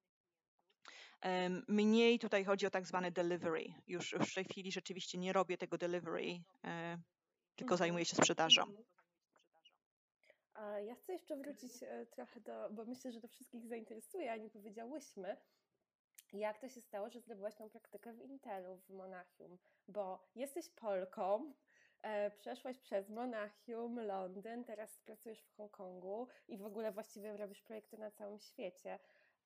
Mniej 1.68 2.18
tutaj 2.18 2.44
chodzi 2.44 2.66
o 2.66 2.70
tak 2.70 2.86
zwane 2.86 3.10
delivery. 3.10 3.64
Już, 3.86 4.12
już 4.12 4.30
w 4.30 4.34
tej 4.34 4.44
chwili 4.44 4.72
rzeczywiście 4.72 5.18
nie 5.18 5.32
robię 5.32 5.58
tego 5.58 5.78
delivery, 5.78 6.42
tylko 7.56 7.74
mhm. 7.74 7.78
zajmuję 7.78 8.04
się 8.04 8.16
sprzedażą. 8.16 8.62
Ja 10.86 10.94
chcę 10.94 11.12
jeszcze 11.12 11.36
wrócić 11.36 11.82
e, 11.82 12.06
trochę 12.06 12.40
do, 12.40 12.70
bo 12.70 12.84
myślę, 12.84 13.12
że 13.12 13.20
to 13.20 13.28
wszystkich 13.28 13.66
zainteresuje, 13.66 14.32
a 14.32 14.36
nie 14.36 14.50
powiedziałyśmy, 14.50 15.36
jak 16.32 16.58
to 16.58 16.68
się 16.68 16.80
stało, 16.80 17.10
że 17.10 17.20
zrobiłaś 17.20 17.54
tą 17.54 17.70
praktykę 17.70 18.12
w 18.12 18.20
Intelu, 18.20 18.76
w 18.76 18.90
Monachium, 18.90 19.58
bo 19.88 20.28
jesteś 20.34 20.68
Polką, 20.68 21.52
e, 22.02 22.30
przeszłaś 22.30 22.78
przez 22.78 23.08
Monachium, 23.08 24.00
Londyn, 24.00 24.64
teraz 24.64 25.00
pracujesz 25.00 25.42
w 25.42 25.56
Hongkongu 25.56 26.26
i 26.48 26.58
w 26.58 26.64
ogóle 26.66 26.92
właściwie 26.92 27.36
robisz 27.36 27.62
projekty 27.62 27.98
na 27.98 28.10
całym 28.10 28.38
świecie, 28.38 28.98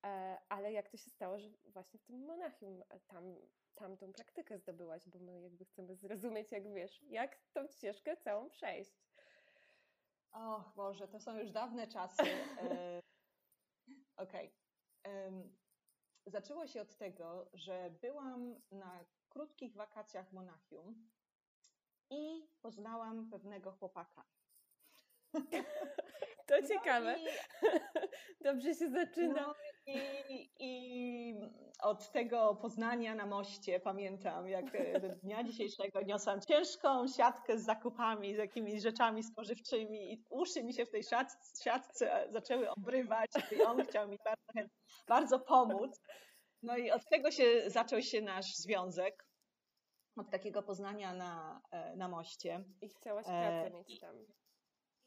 e, 0.03 0.37
ale 0.49 0.71
jak 0.71 0.89
to 0.89 0.97
się 0.97 1.09
stało, 1.09 1.39
że 1.39 1.49
właśnie 1.65 1.99
w 1.99 2.03
tym 2.03 2.25
Monachium 2.25 2.83
tam, 3.07 3.35
tam 3.75 3.97
tą 3.97 4.13
praktykę 4.13 4.57
zdobyłaś, 4.57 5.09
bo 5.09 5.19
my 5.19 5.41
jakby 5.41 5.65
chcemy 5.65 5.95
zrozumieć, 5.95 6.51
jak 6.51 6.73
wiesz, 6.73 7.03
jak 7.03 7.37
tą 7.53 7.67
ścieżkę 7.67 8.17
całą 8.17 8.49
przejść. 8.49 8.91
Och 10.35 10.73
Boże, 10.75 11.07
to 11.07 11.19
są 11.19 11.37
już 11.37 11.51
dawne 11.51 11.87
czasy. 11.87 12.23
E, 12.61 13.01
okej. 14.17 14.53
Okay. 15.03 15.49
Zaczęło 16.25 16.67
się 16.67 16.81
od 16.81 16.95
tego, 16.95 17.49
że 17.53 17.89
byłam 18.01 18.61
na 18.71 19.05
krótkich 19.29 19.73
wakacjach 19.73 20.29
w 20.29 20.33
Monachium 20.33 21.09
i 22.09 22.47
poznałam 22.61 23.29
pewnego 23.29 23.71
chłopaka. 23.71 24.25
To 26.47 26.61
no 26.61 26.67
ciekawe. 26.67 27.19
I, 27.19 27.25
Dobrze 28.45 28.75
się 28.75 28.89
zaczyna. 28.89 29.41
No 29.41 29.55
i, 29.85 30.49
i, 30.59 31.35
od 31.85 32.11
tego 32.11 32.55
Poznania 32.61 33.15
na 33.15 33.25
moście 33.25 33.79
pamiętam, 33.79 34.47
jak 34.47 34.75
e, 34.75 34.99
do 34.99 35.09
dnia 35.09 35.43
dzisiejszego 35.43 36.01
niosłam 36.01 36.41
ciężką 36.41 37.07
siatkę 37.07 37.59
z 37.59 37.65
zakupami, 37.65 38.35
z 38.35 38.37
jakimiś 38.37 38.81
rzeczami 38.83 39.23
spożywczymi 39.23 40.13
i 40.13 40.23
uszy 40.29 40.63
mi 40.63 40.73
się 40.73 40.85
w 40.85 40.89
tej 40.89 41.03
siatce 41.63 42.27
zaczęły 42.31 42.69
obrywać 42.69 43.31
i 43.51 43.61
on 43.61 43.83
chciał 43.83 44.07
mi 44.07 44.17
bardzo, 44.25 44.69
bardzo 45.07 45.39
pomóc. 45.39 46.01
No 46.63 46.77
i 46.77 46.91
od 46.91 47.05
tego 47.09 47.31
się 47.31 47.69
zaczął 47.69 48.01
się 48.01 48.21
nasz 48.21 48.55
związek 48.55 49.27
od 50.17 50.31
takiego 50.31 50.63
poznania 50.63 51.13
na, 51.13 51.61
e, 51.71 51.95
na 51.95 52.07
moście. 52.07 52.63
I 52.81 52.89
chciałaś 52.89 53.25
pracę 53.25 53.65
e, 53.65 53.71
mieć 53.71 53.99
tam. 53.99 54.15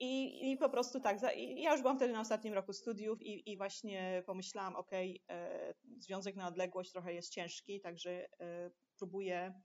I, 0.01 0.51
I 0.51 0.57
po 0.57 0.69
prostu 0.69 1.01
tak, 1.01 1.19
ja 1.37 1.73
już 1.73 1.81
byłam 1.81 1.97
wtedy 1.97 2.13
na 2.13 2.21
ostatnim 2.21 2.55
roku 2.55 2.73
studiów 2.73 3.23
i, 3.23 3.53
i 3.53 3.57
właśnie 3.57 4.23
pomyślałam, 4.27 4.77
ok, 4.77 4.91
e, 4.93 5.75
związek 5.99 6.37
na 6.37 6.49
odległość 6.49 6.93
trochę 6.93 7.15
jest 7.15 7.33
ciężki, 7.33 7.81
także 7.81 8.11
e, 8.41 8.71
próbuję, 8.97 9.63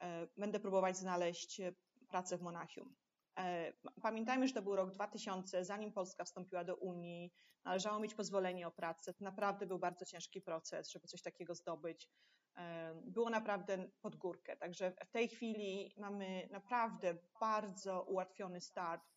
e, 0.00 0.26
będę 0.36 0.60
próbować 0.60 0.96
znaleźć 0.96 1.60
pracę 2.08 2.38
w 2.38 2.42
Monachium. 2.42 2.94
E, 3.38 3.72
pamiętajmy, 4.02 4.48
że 4.48 4.54
to 4.54 4.62
był 4.62 4.76
rok 4.76 4.90
2000, 4.90 5.64
zanim 5.64 5.92
Polska 5.92 6.24
wstąpiła 6.24 6.64
do 6.64 6.76
Unii, 6.76 7.32
należało 7.64 8.00
mieć 8.00 8.14
pozwolenie 8.14 8.66
o 8.66 8.70
pracę. 8.70 9.14
To 9.14 9.24
naprawdę 9.24 9.66
był 9.66 9.78
bardzo 9.78 10.04
ciężki 10.04 10.40
proces, 10.40 10.90
żeby 10.90 11.06
coś 11.06 11.22
takiego 11.22 11.54
zdobyć. 11.54 12.08
E, 12.56 12.94
było 13.04 13.30
naprawdę 13.30 13.90
pod 14.00 14.16
górkę. 14.16 14.56
Także 14.56 14.92
w 15.06 15.10
tej 15.10 15.28
chwili 15.28 15.94
mamy 15.96 16.48
naprawdę 16.50 17.18
bardzo 17.40 18.02
ułatwiony 18.02 18.60
start 18.60 19.11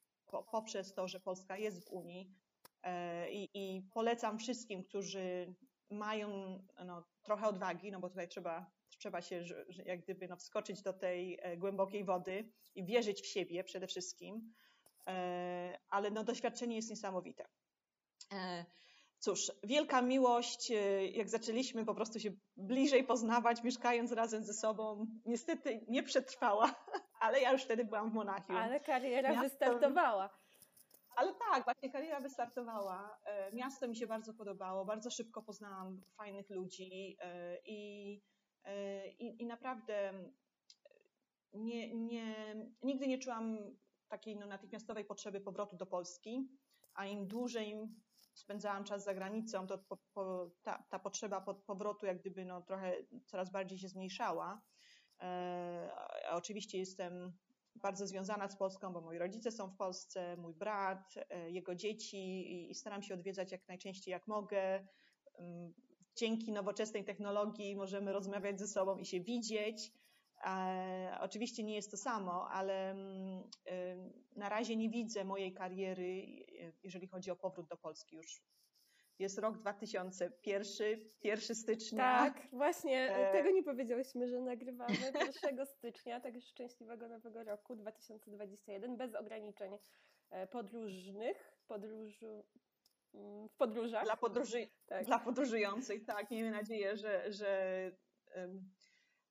poprzez 0.52 0.94
to, 0.94 1.08
że 1.08 1.20
Polska 1.20 1.58
jest 1.58 1.86
w 1.86 1.92
Unii. 1.92 2.36
E, 2.84 3.32
i, 3.32 3.50
i 3.54 3.82
polecam 3.82 4.40
wszystkim, 4.40 4.84
którzy 4.84 5.56
mają 5.90 6.60
no, 6.86 7.04
trochę 7.24 7.48
odwagi, 7.48 7.92
no 7.92 8.00
bo 8.00 8.10
tutaj 8.10 8.28
trzeba, 8.28 8.72
trzeba 8.98 9.22
się 9.22 9.44
jak 9.86 10.04
gdyby 10.04 10.28
no, 10.28 10.36
wskoczyć 10.36 10.82
do 10.82 10.94
tej 10.94 11.40
e, 11.42 11.58
głębokiej 11.58 12.04
wody 12.04 12.52
i 12.76 12.86
wierzyć 12.86 13.22
w 13.22 13.26
siebie 13.26 13.64
przede 13.64 13.88
wszystkim, 13.88 14.54
e, 15.08 15.80
ale 15.90 16.12
no, 16.12 16.24
doświadczenie 16.24 16.76
jest 16.76 16.90
niesamowite. 16.90 17.46
Cóż, 19.20 19.52
wielka 19.64 20.02
miłość, 20.02 20.72
jak 21.14 21.30
zaczęliśmy 21.30 21.86
po 21.86 21.96
prostu 21.96 22.20
się 22.20 22.32
bliżej 22.58 23.04
poznawać, 23.04 23.64
mieszkając 23.64 24.12
razem 24.12 24.44
ze 24.44 24.54
sobą, 24.54 25.08
niestety 25.26 25.86
nie 25.88 26.04
przetrwała, 26.04 26.76
ale 27.26 27.42
ja 27.42 27.52
już 27.52 27.64
wtedy 27.64 27.86
byłam 27.86 28.12
w 28.12 28.14
Monachium. 28.14 28.58
Ale 28.58 28.80
kariera 28.80 29.30
Miasto... 29.30 29.50
wystartowała. 29.50 30.30
Ale 31.16 31.34
tak, 31.34 31.64
właśnie 31.64 31.92
kariera 31.92 32.20
wystartowała. 32.22 33.20
E, 33.26 33.52
miasto 33.54 33.88
mi 33.88 33.96
się 33.96 34.08
bardzo 34.08 34.34
podobało, 34.34 34.86
bardzo 34.86 35.12
szybko 35.12 35.44
poznałam 35.44 36.02
fajnych 36.18 36.50
ludzi 36.50 37.18
e, 37.20 37.58
i, 37.66 38.22
e, 38.64 39.08
i, 39.08 39.42
i 39.42 39.46
naprawdę 39.46 40.14
nie, 41.54 41.96
nie, 41.96 42.56
nigdy 42.84 43.08
nie 43.08 43.20
czułam 43.20 43.58
takiej 44.08 44.38
no, 44.38 44.46
natychmiastowej 44.46 45.06
potrzeby 45.06 45.42
powrotu 45.42 45.78
do 45.78 45.86
Polski, 45.86 46.50
a 46.94 47.06
im 47.06 47.28
dłużej 47.28 47.90
spędzałam 48.34 48.84
czas 48.84 49.04
za 49.04 49.14
granicą, 49.14 49.68
to 49.68 49.78
po, 49.78 49.98
po, 50.14 50.52
ta, 50.64 50.84
ta, 50.90 51.00
potrzeba 51.00 51.42
powrotu 51.42 52.06
jak 52.06 52.20
gdyby 52.20 52.46
no, 52.46 52.62
trochę 52.62 52.94
coraz 53.26 53.52
bardziej 53.52 53.78
się 53.80 53.88
zmniejszała. 53.88 54.62
E, 55.22 55.90
a 56.30 56.36
oczywiście 56.36 56.78
jestem 56.78 57.34
bardzo 57.76 58.08
związana 58.08 58.50
z 58.50 58.58
Polską, 58.58 58.94
bo 58.94 59.02
moi 59.02 59.18
rodzice 59.18 59.52
są 59.52 59.70
w 59.70 59.76
Polsce, 59.76 60.38
mój 60.38 60.54
brat, 60.54 61.14
e, 61.30 61.52
jego 61.52 61.76
dzieci 61.76 62.70
i 62.70 62.76
staram 62.76 63.04
się 63.04 63.14
odwiedzać 63.14 63.52
jak 63.52 63.68
najczęściej 63.68 64.12
jak 64.12 64.28
mogę. 64.28 64.88
Mm, 65.40 65.74
dzięki 66.16 66.52
nowoczesnej 66.52 67.04
technologii 67.04 67.76
możemy 67.76 68.14
rozmawiać 68.14 68.60
ze 68.60 68.68
sobą 68.68 68.98
i 68.98 69.06
się 69.06 69.20
widzieć. 69.22 69.92
E, 70.46 71.18
oczywiście 71.22 71.64
nie 71.64 71.76
jest 71.76 71.92
to 71.92 71.98
samo, 71.98 72.50
ale 72.50 72.92
mm, 72.92 73.44
na 74.36 74.50
razie 74.50 74.76
nie 74.76 74.90
widzę 74.90 75.24
mojej 75.24 75.54
kariery, 75.54 76.26
jeżeli 76.84 77.08
chodzi 77.08 77.32
o 77.32 77.36
powrót 77.36 77.68
do 77.68 77.78
Polski 77.78 78.16
już 78.16 78.42
jest 79.20 79.40
rok 79.40 79.58
2001, 79.58 81.00
1 81.24 81.56
stycznia. 81.56 82.00
Tak, 82.00 82.48
właśnie 82.52 83.16
e... 83.16 83.32
tego 83.32 83.52
nie 83.52 83.64
powiedziałyśmy, 83.64 84.28
że 84.28 84.42
nagrywamy 84.42 84.96
1 85.44 85.66
stycznia, 85.66 86.20
tak 86.20 86.42
szczęśliwego 86.42 87.08
nowego 87.08 87.44
roku 87.44 87.76
2021, 87.76 88.98
bez 88.98 89.16
ograniczeń 89.16 89.78
e, 90.30 90.48
podróżnych, 90.48 91.58
podróżu, 91.68 92.46
mm, 93.14 93.50
w 93.50 93.56
podróżach. 93.56 94.04
Dla, 94.04 94.18
podróży, 94.18 94.68
tak. 94.86 95.06
dla 95.06 95.20
podróżujących, 95.20 96.06
tak. 96.06 96.32
Miejmy 96.32 96.52
nadzieję, 96.52 96.98
że, 96.98 97.32
że 97.32 97.92
um, 98.36 98.70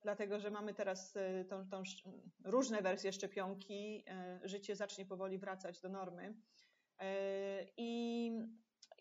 dlatego, 0.00 0.38
że 0.38 0.50
mamy 0.50 0.74
teraz 0.74 1.16
e, 1.16 1.44
tą, 1.44 1.68
tą 1.68 1.82
różne 2.44 2.82
wersje 2.82 3.12
szczepionki, 3.12 4.04
e, 4.08 4.40
życie 4.44 4.76
zacznie 4.76 5.06
powoli 5.06 5.38
wracać 5.38 5.80
do 5.80 5.88
normy. 5.88 6.34
I 7.76 8.30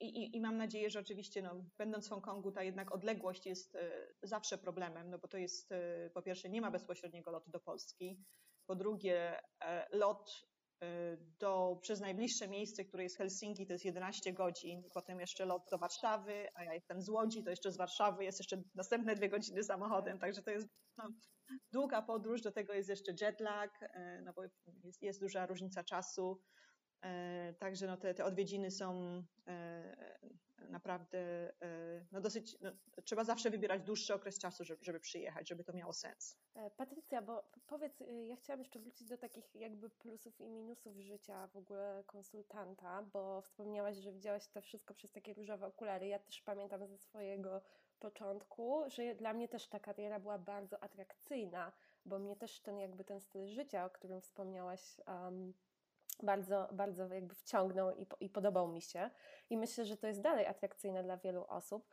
i, 0.01 0.05
i, 0.05 0.38
I, 0.38 0.41
mam 0.41 0.57
nadzieję, 0.57 0.89
że 0.89 1.00
oczywiście, 1.00 1.41
no, 1.41 1.65
będąc 1.77 2.07
w 2.07 2.09
Hongkongu, 2.09 2.51
ta 2.51 2.63
jednak 2.63 2.91
odległość 2.91 3.45
jest 3.45 3.75
e, 3.75 3.91
zawsze 4.23 4.57
problemem, 4.57 5.09
no 5.09 5.19
bo 5.19 5.27
to 5.27 5.38
jest, 5.38 5.71
e, 5.71 6.09
po 6.13 6.21
pierwsze, 6.21 6.50
nie 6.50 6.62
ma 6.62 6.71
bezpośredniego 6.71 7.31
lotu 7.31 7.51
do 7.51 7.59
Polski, 7.59 8.19
po 8.65 8.75
drugie, 8.75 9.39
e, 9.65 9.88
lot 9.97 10.53
do, 11.39 11.79
przez 11.81 12.01
najbliższe 12.01 12.47
miejsce, 12.47 12.85
które 12.85 13.03
jest 13.03 13.17
Helsinki, 13.17 13.67
to 13.67 13.73
jest 13.73 13.85
11 13.85 14.33
godzin, 14.33 14.83
potem 14.93 15.19
jeszcze 15.19 15.45
lot 15.45 15.69
do 15.71 15.77
Warszawy, 15.77 16.47
a 16.55 16.63
ja 16.63 16.73
jestem 16.73 17.01
z 17.01 17.09
Łodzi, 17.09 17.43
to 17.43 17.50
jeszcze 17.50 17.71
z 17.71 17.77
Warszawy 17.77 18.23
jest 18.23 18.39
jeszcze 18.39 18.63
następne 18.75 19.15
dwie 19.15 19.29
godziny 19.29 19.63
samochodem, 19.63 20.19
także 20.19 20.41
to 20.41 20.51
jest 20.51 20.67
no, 20.97 21.09
długa 21.71 22.01
podróż, 22.01 22.41
do 22.41 22.51
tego 22.51 22.73
jest 22.73 22.89
jeszcze 22.89 23.13
jetlag, 23.21 23.79
no 24.23 24.33
bo 24.33 24.43
jest, 24.83 25.01
jest 25.01 25.19
duża 25.19 25.45
różnica 25.45 25.83
czasu, 25.83 26.41
także 27.60 27.88
no 27.88 27.98
te, 27.98 28.13
te 28.13 28.25
odwiedziny 28.25 28.72
są 28.72 29.24
e, 29.48 29.95
naprawdę 30.69 31.19
e, 31.62 32.05
no 32.12 32.22
dosyć, 32.22 32.57
no, 32.62 32.72
trzeba 33.03 33.24
zawsze 33.24 33.50
wybierać 33.50 33.83
dłuższy 33.83 34.13
okres 34.13 34.39
czasu, 34.39 34.63
żeby, 34.63 34.83
żeby 34.83 35.00
przyjechać, 35.00 35.50
żeby 35.50 35.63
to 35.63 35.74
miało 35.74 35.93
sens. 35.93 36.38
Patrycja, 36.77 37.22
bo 37.22 37.43
powiedz, 37.67 38.01
y, 38.01 38.25
ja 38.25 38.36
chciałam 38.36 38.60
jeszcze 38.60 38.79
wrócić 38.79 39.07
do 39.07 39.17
takich 39.17 39.55
jakby 39.55 39.89
plusów 39.89 40.41
i 40.41 40.50
minusów 40.50 40.98
życia 40.98 41.48
w 41.48 41.57
ogóle 41.57 42.03
konsultanta, 42.07 43.03
bo 43.13 43.41
wspomniałaś, 43.41 43.98
że 43.98 44.12
widziałaś 44.12 44.48
to 44.48 44.62
wszystko 44.62 44.93
przez 44.93 45.12
takie 45.12 45.33
różowe 45.33 45.67
okulary. 45.67 46.07
Ja 46.07 46.19
też 46.19 46.41
pamiętam 46.41 46.88
ze 46.88 46.98
swojego 46.98 47.62
początku, 48.00 48.83
że 48.88 49.15
dla 49.15 49.33
mnie 49.33 49.48
też 49.48 49.67
ta 49.67 49.79
kariera 49.79 50.19
była 50.19 50.38
bardzo 50.38 50.83
atrakcyjna, 50.83 51.72
bo 52.05 52.20
mnie 52.20 52.35
też 52.35 52.59
ten 52.59 52.77
jakby 52.77 53.03
ten 53.03 53.20
styl 53.20 53.48
życia, 53.48 53.85
o 53.85 53.89
którym 53.89 54.22
wspomniałaś, 54.22 55.01
um, 55.07 55.53
bardzo, 56.23 56.67
bardzo 56.71 57.13
jakby 57.13 57.35
wciągnął 57.35 57.95
i, 57.95 58.07
i 58.19 58.29
podobał 58.29 58.67
mi 58.67 58.81
się. 58.81 59.09
I 59.49 59.57
myślę, 59.57 59.85
że 59.85 59.97
to 59.97 60.07
jest 60.07 60.21
dalej 60.21 60.45
atrakcyjne 60.45 61.03
dla 61.03 61.17
wielu 61.17 61.45
osób. 61.47 61.87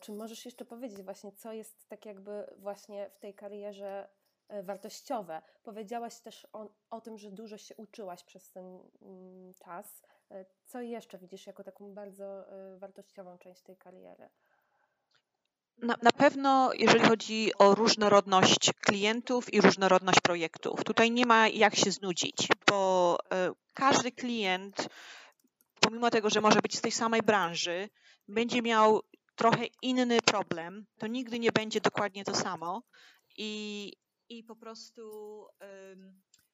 Czy 0.00 0.12
możesz 0.12 0.44
jeszcze 0.44 0.64
powiedzieć 0.64 1.02
właśnie, 1.02 1.32
co 1.32 1.52
jest 1.52 1.88
tak 1.88 2.06
jakby 2.06 2.54
właśnie 2.56 3.10
w 3.10 3.18
tej 3.18 3.34
karierze 3.34 4.08
e, 4.48 4.62
wartościowe? 4.62 5.42
Powiedziałaś 5.62 6.20
też 6.20 6.46
o, 6.52 6.68
o 6.90 7.00
tym, 7.00 7.18
że 7.18 7.30
dużo 7.30 7.58
się 7.58 7.76
uczyłaś 7.76 8.24
przez 8.24 8.50
ten 8.50 8.80
mm, 9.02 9.54
czas. 9.54 10.02
E, 10.30 10.44
co 10.64 10.80
jeszcze 10.80 11.18
widzisz 11.18 11.46
jako 11.46 11.64
taką 11.64 11.94
bardzo 11.94 12.24
e, 12.24 12.78
wartościową 12.78 13.38
część 13.38 13.62
tej 13.62 13.76
kariery? 13.76 14.28
Na, 15.82 15.96
na, 16.02 16.12
pewno, 16.12 16.70
jeżeli 16.74 17.00
chodzi 17.00 17.50
o 17.58 17.74
różnorodność 17.74 18.72
klientów 18.80 19.54
i 19.54 19.60
różnorodność 19.60 20.20
projektów, 20.20 20.84
tutaj 20.84 21.10
nie 21.10 21.26
ma 21.26 21.48
jak 21.48 21.76
się 21.76 21.90
znudzić, 21.90 22.48
bo 22.70 23.18
e, 23.32 23.52
każdy 23.74 24.12
klient, 24.12 24.88
pomimo 25.80 26.10
tego, 26.10 26.30
że 26.30 26.40
może 26.40 26.60
być 26.60 26.78
z 26.78 26.80
tej 26.80 26.92
samej 26.92 27.22
branży, 27.22 27.88
będzie 28.28 28.62
miał 28.62 29.02
trochę 29.36 29.66
inny 29.82 30.18
problem, 30.22 30.86
to 30.98 31.06
nigdy 31.06 31.38
nie 31.38 31.52
będzie 31.52 31.80
dokładnie 31.80 32.24
to 32.24 32.34
samo 32.34 32.82
i, 33.36 33.92
i 34.28 34.44
po 34.44 34.56
prostu 34.56 35.46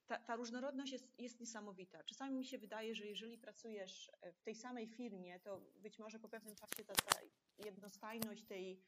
ta, 0.07 0.19
ta 0.19 0.37
różnorodność 0.37 0.93
jest, 0.93 1.05
jest 1.19 1.41
niesamowita. 1.41 2.05
Czasami 2.05 2.35
mi 2.37 2.45
się 2.45 2.59
wydaje, 2.59 2.95
że 2.95 3.07
jeżeli 3.07 3.39
pracujesz 3.39 4.11
w 4.35 4.43
tej 4.43 4.55
samej 4.55 4.89
firmie, 4.89 5.41
to 5.41 5.61
być 5.77 5.99
może 5.99 6.19
po 6.19 6.29
pewnym 6.29 6.55
czasie 6.55 6.85
ta, 6.85 6.95
ta 6.95 7.21
jednostajność 7.59 8.45
tej 8.45 8.81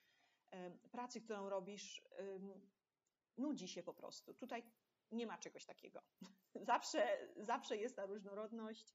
pracy, 0.91 1.21
którą 1.21 1.49
robisz, 1.49 2.03
nudzi 3.39 3.69
się 3.69 3.83
po 3.83 3.95
prostu. 3.95 4.35
Tutaj 4.35 4.63
nie 5.13 5.27
ma 5.27 5.39
czegoś 5.39 5.65
takiego. 5.65 6.03
Zawsze, 6.55 7.19
zawsze 7.37 7.77
jest 7.77 7.97
ta 7.97 8.07
różnorodność, 8.07 8.95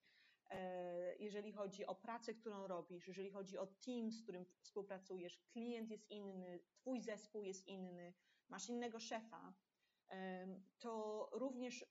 e, 0.50 1.15
jeżeli 1.15 1.52
chodzi 1.52 1.86
o 1.86 1.95
pracę, 1.95 2.34
którą 2.34 2.67
robisz, 2.67 3.08
jeżeli 3.08 3.30
chodzi 3.30 3.58
o 3.58 3.67
team, 3.67 4.12
z 4.12 4.24
którym 4.24 4.45
współpracujesz, 4.62 5.38
klient 5.38 5.89
jest 5.89 6.10
inny, 6.10 6.60
twój 6.74 7.02
zespół 7.02 7.43
jest 7.43 7.67
inny, 7.67 8.13
masz 8.50 8.69
innego 8.69 9.00
szefa, 9.00 9.54
to 10.80 11.30
również 11.34 11.86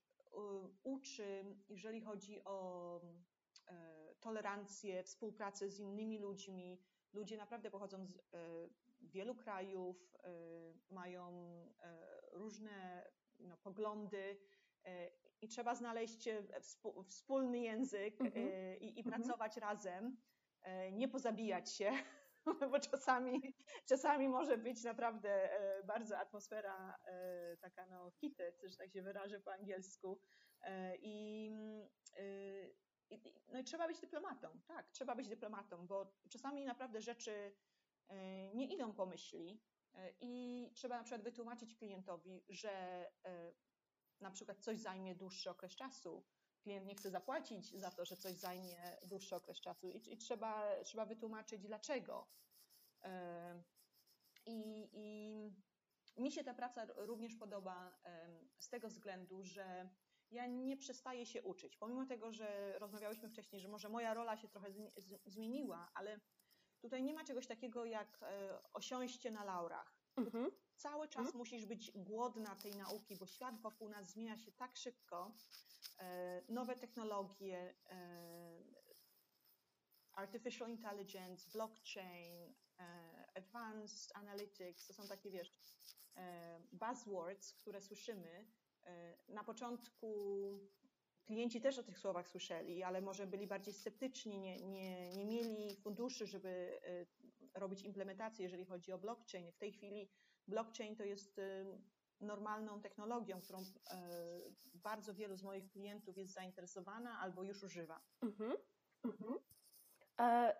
uczy, 0.82 1.56
jeżeli 1.68 2.00
chodzi 2.00 2.44
o 2.44 3.00
e, 3.66 4.14
tolerancję, 4.20 5.02
współpracę 5.02 5.70
z 5.70 5.78
innymi 5.78 6.18
ludźmi. 6.18 6.80
Ludzie 7.12 7.36
naprawdę 7.36 7.70
pochodzą 7.70 8.06
z 8.06 8.16
e, 8.16 8.20
wielu 9.00 9.34
krajów, 9.34 10.10
mają 10.90 11.46
e, 11.80 12.20
różne 12.32 13.04
no, 13.40 13.56
poglądy 13.56 14.40
e, 14.84 15.10
i 15.40 15.48
trzeba 15.48 15.74
znaleźć 15.74 16.28
e, 16.28 16.42
wspólny 17.08 17.60
język 17.60 18.20
mm 18.20 18.32
-hmm. 18.32 18.76
i, 18.80 18.98
i 18.98 19.00
mm 19.00 19.04
-hmm. 19.04 19.14
pracować 19.14 19.56
razem, 19.56 20.16
nie 20.92 21.08
pozabijać 21.08 21.76
się, 21.76 21.92
bo 22.70 22.80
czasami, 22.80 23.54
czasami 23.88 24.28
może 24.28 24.58
być 24.58 24.84
naprawdę 24.84 25.50
bardzo 25.84 26.18
atmosfera 26.18 26.98
taka 27.60 27.86
no 27.86 28.10
heated, 28.10 28.62
że 28.64 28.76
tak 28.76 28.92
się 28.92 29.02
wyrażę 29.02 29.40
po 29.40 29.52
angielsku 29.52 30.20
i, 31.02 31.50
no 33.48 33.58
i 33.58 33.64
trzeba 33.64 33.88
być 33.88 34.00
dyplomatą, 34.00 34.48
tak, 34.66 34.90
trzeba 34.90 35.14
być 35.14 35.28
dyplomatą, 35.28 35.86
bo 35.86 36.12
czasami 36.30 36.64
naprawdę 36.64 37.00
rzeczy 37.00 37.56
nie 38.54 38.74
idą 38.74 38.92
po 38.92 39.06
myśli 39.06 39.60
i 40.20 40.70
trzeba 40.74 40.96
na 40.96 41.02
przykład 41.02 41.22
wytłumaczyć 41.22 41.74
klientowi, 41.74 42.44
że 42.48 42.70
e, 43.24 43.52
na 44.20 44.30
przykład 44.30 44.58
coś 44.58 44.78
zajmie 44.78 45.14
dłuższy 45.14 45.50
okres 45.50 45.76
czasu. 45.76 46.24
Klient 46.62 46.86
nie 46.86 46.94
chce 46.94 47.10
zapłacić 47.10 47.80
za 47.80 47.90
to, 47.90 48.04
że 48.04 48.16
coś 48.16 48.36
zajmie 48.36 48.98
dłuższy 49.02 49.36
okres 49.36 49.60
czasu 49.60 49.90
i, 49.90 50.12
i 50.12 50.16
trzeba, 50.16 50.82
trzeba 50.84 51.06
wytłumaczyć 51.06 51.62
dlaczego. 51.62 52.28
I, 54.46 54.88
I 54.92 56.22
mi 56.22 56.32
się 56.32 56.44
ta 56.44 56.54
praca 56.54 56.86
również 56.96 57.34
podoba 57.34 57.98
z 58.58 58.68
tego 58.68 58.88
względu, 58.88 59.44
że 59.44 59.90
ja 60.30 60.46
nie 60.46 60.76
przestaję 60.76 61.26
się 61.26 61.42
uczyć. 61.42 61.76
Pomimo 61.76 62.06
tego, 62.06 62.32
że 62.32 62.78
rozmawiałyśmy 62.78 63.28
wcześniej, 63.28 63.60
że 63.60 63.68
może 63.68 63.88
moja 63.88 64.14
rola 64.14 64.36
się 64.36 64.48
trochę 64.48 64.68
zmieniła, 65.26 65.90
ale 65.94 66.20
Tutaj 66.80 67.02
nie 67.02 67.14
ma 67.14 67.24
czegoś 67.24 67.46
takiego 67.46 67.84
jak 67.84 68.22
e, 68.22 68.58
osiąście 68.72 69.30
na 69.30 69.44
laurach. 69.44 70.00
Mhm. 70.16 70.50
Cały 70.76 71.08
czas 71.08 71.26
mhm. 71.26 71.38
musisz 71.38 71.66
być 71.66 71.92
głodna 71.94 72.56
tej 72.56 72.76
nauki, 72.76 73.16
bo 73.16 73.26
świat 73.26 73.60
wokół 73.60 73.88
nas 73.88 74.10
zmienia 74.10 74.38
się 74.38 74.52
tak 74.52 74.76
szybko. 74.76 75.34
E, 75.98 76.42
nowe 76.48 76.76
technologie, 76.76 77.74
e, 77.90 78.80
artificial 80.12 80.70
intelligence, 80.70 81.50
blockchain, 81.52 82.54
advanced 83.34 84.16
analytics, 84.16 84.86
to 84.86 84.92
są 84.92 85.08
takie, 85.08 85.30
wiesz, 85.30 85.52
buzzwords, 86.72 87.54
które 87.54 87.80
słyszymy. 87.80 88.46
Na 89.28 89.44
początku 89.44 90.08
klienci 91.30 91.60
też 91.60 91.78
o 91.78 91.82
tych 91.82 91.98
słowach 91.98 92.28
słyszeli, 92.28 92.82
ale 92.82 93.00
może 93.00 93.26
byli 93.26 93.46
bardziej 93.46 93.74
sceptyczni, 93.74 94.38
nie, 94.38 94.60
nie, 94.60 95.10
nie 95.10 95.24
mieli 95.24 95.76
funduszy, 95.76 96.26
żeby 96.26 96.48
y, 96.48 97.06
robić 97.60 97.82
implementację, 97.82 98.42
jeżeli 98.42 98.64
chodzi 98.64 98.92
o 98.92 98.98
blockchain. 98.98 99.52
W 99.52 99.58
tej 99.58 99.72
chwili 99.72 100.10
blockchain 100.48 100.96
to 100.96 101.04
jest 101.04 101.38
y, 101.38 101.64
normalną 102.20 102.80
technologią, 102.80 103.40
którą 103.40 103.64
bardzo 104.74 105.14
wielu 105.14 105.36
z 105.36 105.42
moich 105.42 105.68
klientów 105.68 106.18
jest 106.18 106.32
zainteresowana 106.32 107.18
albo 107.18 107.42
już 107.42 107.62
używa. 107.62 108.00
Mhm. 108.22 108.56
Mhm. 109.04 109.38
E, 110.20 110.54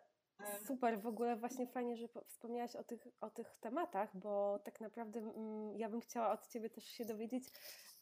super, 0.66 1.00
w 1.00 1.06
ogóle 1.06 1.36
właśnie 1.36 1.66
fajnie, 1.66 1.96
że 1.96 2.08
wspomniałaś 2.26 2.76
o 2.76 2.84
tych, 2.84 3.08
o 3.20 3.30
tych 3.30 3.56
tematach, 3.60 4.16
bo 4.16 4.58
tak 4.58 4.80
naprawdę 4.80 5.20
mm, 5.20 5.76
ja 5.76 5.88
bym 5.88 6.00
chciała 6.00 6.32
od 6.32 6.48
Ciebie 6.48 6.70
też 6.70 6.84
się 6.84 7.04
dowiedzieć, 7.04 7.44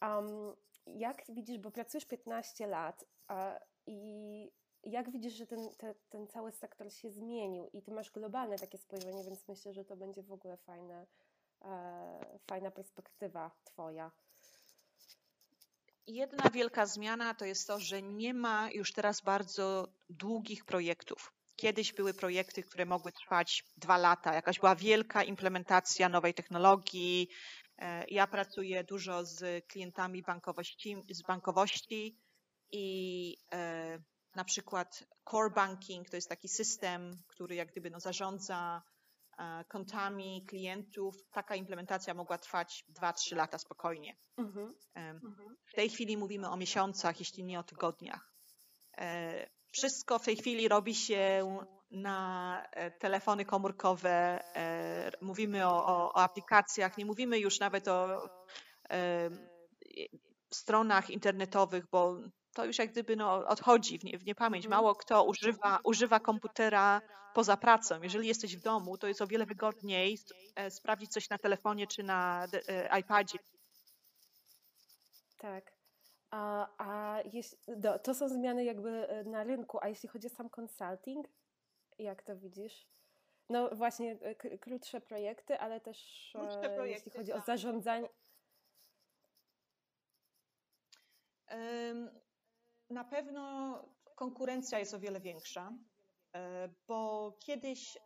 um, 0.01 0.55
jak 0.95 1.23
widzisz, 1.29 1.57
bo 1.57 1.71
pracujesz 1.71 2.05
15 2.05 2.67
lat 2.67 3.05
a, 3.27 3.59
i 3.85 4.51
jak 4.83 5.11
widzisz, 5.11 5.33
że 5.33 5.47
ten, 5.47 5.69
te, 5.77 5.95
ten 6.09 6.27
cały 6.27 6.51
sektor 6.51 6.93
się 6.93 7.11
zmienił 7.11 7.69
i 7.73 7.81
Ty 7.81 7.91
masz 7.91 8.11
globalne 8.11 8.57
takie 8.57 8.77
spojrzenie, 8.77 9.23
więc 9.23 9.47
myślę, 9.47 9.73
że 9.73 9.85
to 9.85 9.95
będzie 9.95 10.23
w 10.23 10.31
ogóle 10.31 10.57
fajne, 10.57 11.07
e, 11.61 12.39
fajna 12.47 12.71
perspektywa 12.71 13.51
Twoja. 13.63 14.11
Jedna 16.07 16.49
wielka 16.49 16.85
zmiana 16.85 17.33
to 17.33 17.45
jest 17.45 17.67
to, 17.67 17.79
że 17.79 18.01
nie 18.01 18.33
ma 18.33 18.71
już 18.71 18.93
teraz 18.93 19.21
bardzo 19.21 19.87
długich 20.09 20.65
projektów. 20.65 21.33
Kiedyś 21.55 21.93
były 21.93 22.13
projekty, 22.13 22.63
które 22.63 22.85
mogły 22.85 23.11
trwać 23.11 23.63
dwa 23.77 23.97
lata, 23.97 24.33
jakaś 24.33 24.59
była 24.59 24.75
wielka 24.75 25.23
implementacja 25.23 26.09
nowej 26.09 26.33
technologii. 26.33 27.29
E, 27.79 28.05
ja 28.07 28.27
pracuję 28.27 28.83
dużo 28.83 29.25
z 29.25 29.67
klientami 29.67 30.21
bankowości, 30.21 31.03
z 31.09 31.21
bankowości 31.21 32.17
i 32.71 33.37
e, 33.53 33.99
na 34.35 34.43
przykład 34.43 35.03
core 35.31 35.49
banking 35.49 36.09
to 36.09 36.15
jest 36.15 36.29
taki 36.29 36.47
system, 36.47 37.23
który 37.27 37.55
jak 37.55 37.71
gdyby 37.71 37.89
no, 37.89 37.99
zarządza 37.99 38.81
e, 39.37 39.63
kontami 39.63 40.45
klientów. 40.45 41.15
Taka 41.31 41.55
implementacja 41.55 42.13
mogła 42.13 42.37
trwać 42.37 42.85
2-3 42.89 43.35
lata 43.35 43.57
spokojnie. 43.57 44.17
Mhm. 44.37 44.73
W 45.65 45.73
tej 45.73 45.89
chwili 45.89 46.17
mówimy 46.17 46.49
o 46.49 46.57
miesiącach, 46.57 47.19
jeśli 47.19 47.43
nie 47.43 47.59
o 47.59 47.63
tygodniach. 47.63 48.33
Wszystko 49.71 50.19
w 50.19 50.25
tej 50.25 50.35
chwili 50.35 50.67
robi 50.67 50.95
się 50.95 51.57
na 51.91 52.65
e, 52.71 52.91
telefony 52.91 53.45
komórkowe, 53.45 54.43
e, 54.55 55.11
mówimy 55.21 55.67
o, 55.67 55.85
o, 55.85 56.13
o 56.13 56.17
aplikacjach, 56.17 56.97
nie 56.97 57.05
mówimy 57.05 57.39
już 57.39 57.59
nawet 57.59 57.87
o 57.87 58.29
e, 58.89 59.29
stronach 60.53 61.09
internetowych, 61.09 61.87
bo 61.91 62.17
to 62.53 62.65
już 62.65 62.77
jak 62.77 62.91
gdyby 62.91 63.15
no, 63.15 63.47
odchodzi 63.47 63.99
w, 63.99 64.03
nie, 64.03 64.17
w 64.17 64.25
niepamięć. 64.25 64.65
Mhm. 64.65 64.81
Mało 64.81 64.95
kto 64.95 65.23
używa, 65.23 65.79
używa 65.83 66.19
komputera 66.19 67.01
poza 67.33 67.57
pracą. 67.57 68.01
Jeżeli 68.01 68.27
jesteś 68.27 68.57
w 68.57 68.61
domu, 68.61 68.97
to 68.97 69.07
jest 69.07 69.21
o 69.21 69.27
wiele 69.27 69.45
wygodniej 69.45 70.17
sprawdzić 70.69 71.11
coś 71.11 71.29
na 71.29 71.37
telefonie 71.37 71.87
czy 71.87 72.03
na 72.03 72.47
iPadzie. 72.99 73.39
Tak. 75.37 75.71
A, 76.31 76.67
a 76.77 77.21
jeśli, 77.33 77.57
do, 77.67 77.99
to 77.99 78.13
są 78.15 78.29
zmiany 78.29 78.63
jakby 78.63 79.07
na 79.25 79.43
rynku, 79.43 79.79
a 79.81 79.87
jeśli 79.87 80.09
chodzi 80.09 80.27
o 80.27 80.29
sam 80.29 80.49
consulting, 80.59 81.27
jak 81.99 82.23
to 82.23 82.37
widzisz? 82.37 82.87
No 83.49 83.75
właśnie, 83.75 84.17
e, 84.21 84.57
krótsze 84.57 85.01
projekty, 85.01 85.59
ale 85.59 85.81
też 85.81 86.31
e, 86.35 86.69
projekty, 86.75 86.87
jeśli 86.87 87.11
chodzi 87.11 87.31
tak. 87.31 87.41
o 87.41 87.45
zarządzanie. 87.45 88.09
Na 92.89 93.03
pewno 93.03 93.73
konkurencja 94.15 94.79
jest 94.79 94.93
o 94.93 94.99
wiele 94.99 95.19
większa, 95.19 95.73
bo 96.87 97.31
kiedyś, 97.39 97.97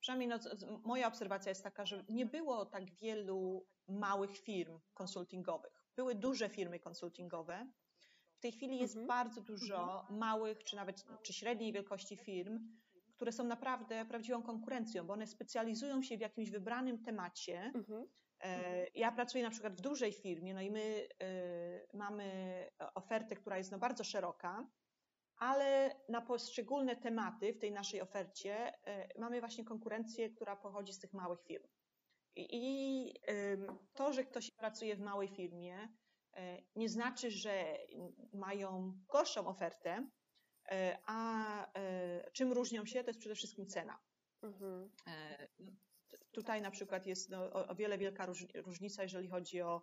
przynajmniej 0.00 0.28
no, 0.28 0.38
moja 0.84 1.08
obserwacja 1.08 1.50
jest 1.50 1.62
taka, 1.62 1.86
że 1.86 2.04
nie 2.08 2.26
było 2.26 2.66
tak 2.66 2.90
wielu 2.90 3.66
małych 3.88 4.38
firm 4.38 4.80
konsultingowych 4.94 5.78
były 5.98 6.14
duże 6.14 6.48
firmy 6.48 6.78
konsultingowe. 6.78 7.66
W 8.34 8.40
tej 8.40 8.52
chwili 8.52 8.78
jest 8.78 8.96
mhm. 8.96 9.06
bardzo 9.06 9.40
dużo 9.40 9.82
mhm. 9.82 10.18
małych, 10.18 10.64
czy 10.64 10.76
nawet 10.76 11.04
czy 11.22 11.32
średniej 11.32 11.72
wielkości 11.72 12.16
firm, 12.16 12.78
które 13.18 13.32
są 13.32 13.44
naprawdę 13.44 14.04
prawdziwą 14.04 14.42
konkurencją, 14.42 15.06
bo 15.06 15.12
one 15.12 15.26
specjalizują 15.26 16.02
się 16.02 16.16
w 16.16 16.20
jakimś 16.20 16.50
wybranym 16.50 17.02
temacie. 17.02 17.72
Mhm. 17.74 18.06
E, 18.40 18.86
ja 18.94 19.12
pracuję 19.12 19.44
na 19.44 19.50
przykład 19.50 19.74
w 19.74 19.80
dużej 19.80 20.12
firmie, 20.12 20.54
no 20.54 20.60
i 20.60 20.70
my 20.70 21.08
y, 21.22 21.86
mamy 21.94 22.24
ofertę, 22.94 23.36
która 23.36 23.58
jest 23.58 23.72
no 23.72 23.78
bardzo 23.78 24.04
szeroka, 24.04 24.68
ale 25.36 25.96
na 26.08 26.20
poszczególne 26.20 26.96
tematy 26.96 27.52
w 27.52 27.58
tej 27.58 27.72
naszej 27.72 28.00
ofercie 28.00 28.74
y, 28.74 29.18
mamy 29.18 29.40
właśnie 29.40 29.64
konkurencję, 29.64 30.30
która 30.30 30.56
pochodzi 30.56 30.92
z 30.92 30.98
tych 30.98 31.12
małych 31.12 31.42
firm. 31.42 31.66
I 32.36 33.14
to, 33.94 34.12
że 34.12 34.24
ktoś 34.24 34.50
pracuje 34.50 34.96
w 34.96 35.00
małej 35.00 35.28
firmie, 35.28 35.88
e, 36.32 36.62
nie 36.76 36.88
znaczy, 36.88 37.30
że 37.30 37.78
mają 38.32 38.92
gorszą 39.08 39.46
ofertę, 39.46 39.90
e, 39.90 40.08
a 41.06 41.72
e, 41.78 42.30
czym 42.32 42.52
różnią 42.52 42.86
się, 42.86 43.04
to 43.04 43.10
jest 43.10 43.20
przede 43.20 43.34
wszystkim 43.34 43.66
cena. 43.66 43.98
Mhm. 44.42 44.90
Tutaj 46.32 46.62
na 46.62 46.70
przykład 46.70 47.06
jest 47.06 47.30
no, 47.30 47.52
o, 47.52 47.74
wiele 47.74 47.98
wielka 47.98 48.26
różnica, 48.54 49.02
jeżeli 49.02 49.28
chodzi 49.28 49.62
o, 49.62 49.82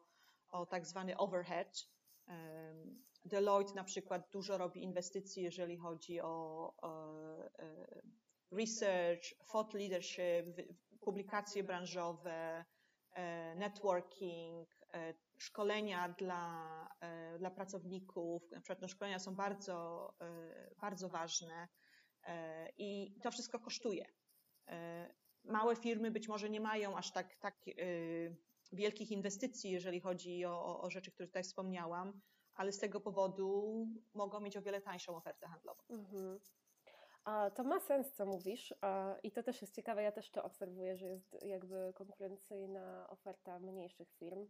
o 0.50 0.66
tak 0.66 0.86
zwany 0.86 1.18
overhead. 1.18 1.88
Deloitte 3.26 3.74
na 3.74 3.84
przykład 3.84 4.30
dużo 4.32 4.58
robi 4.58 4.84
inwestycji, 4.84 5.44
jeżeli 5.44 5.78
chodzi 5.78 6.22
o, 6.22 6.74
o 6.78 7.14
research, 8.52 9.34
thought 9.52 9.74
leadership, 9.74 10.46
publikacje 11.00 11.64
branżowe, 11.64 12.32
e, 12.32 12.66
networking, 13.56 14.70
e, 14.94 15.14
szkolenia 15.38 16.10
dla, 16.10 16.88
e, 17.02 17.38
dla 17.40 17.52
pracowników. 17.52 18.52
Na 18.52 18.62
przykład 18.62 18.82
no, 18.82 18.88
szkolenia 18.88 19.20
są 19.20 19.36
bardzo, 19.36 20.10
bardzo 20.78 21.10
ważne 21.10 21.68
i 22.78 23.20
to 23.24 23.32
wszystko 23.32 23.60
kosztuje. 23.60 24.06
Małe 25.44 25.76
firmy 25.76 26.12
być 26.12 26.28
może 26.28 26.50
nie 26.50 26.62
mają 26.62 26.98
aż 26.98 27.12
tak, 27.12 27.36
tak 27.36 27.66
wielkich 28.72 29.12
inwestycji, 29.12 29.72
jeżeli 29.72 30.00
chodzi 30.00 30.46
o, 30.46 30.82
o 30.82 30.90
rzeczy, 30.90 31.12
które 31.12 31.28
tutaj 31.28 31.44
wspomniałam, 31.44 32.22
ale 32.56 32.72
z 32.72 32.80
tego 32.80 33.02
powodu 33.02 33.88
mogą 34.14 34.40
mieć 34.40 34.58
o 34.58 34.62
wiele 34.62 34.82
tańszą 34.82 35.16
ofertę 35.16 35.48
handlową. 35.48 35.84
Mhm. 35.90 36.40
To 37.56 37.64
ma 37.64 37.80
sens, 37.80 38.14
co 38.14 38.26
mówisz, 38.26 38.74
i 39.24 39.32
to 39.32 39.44
też 39.44 39.62
jest 39.62 39.76
ciekawe. 39.76 40.04
Ja 40.04 40.12
też 40.12 40.32
to 40.32 40.44
obserwuję, 40.44 40.98
że 40.98 41.08
jest 41.08 41.44
jakby 41.44 41.94
konkurencyjna 41.96 43.10
oferta 43.10 43.60
mniejszych 43.60 44.12
firm. 44.12 44.48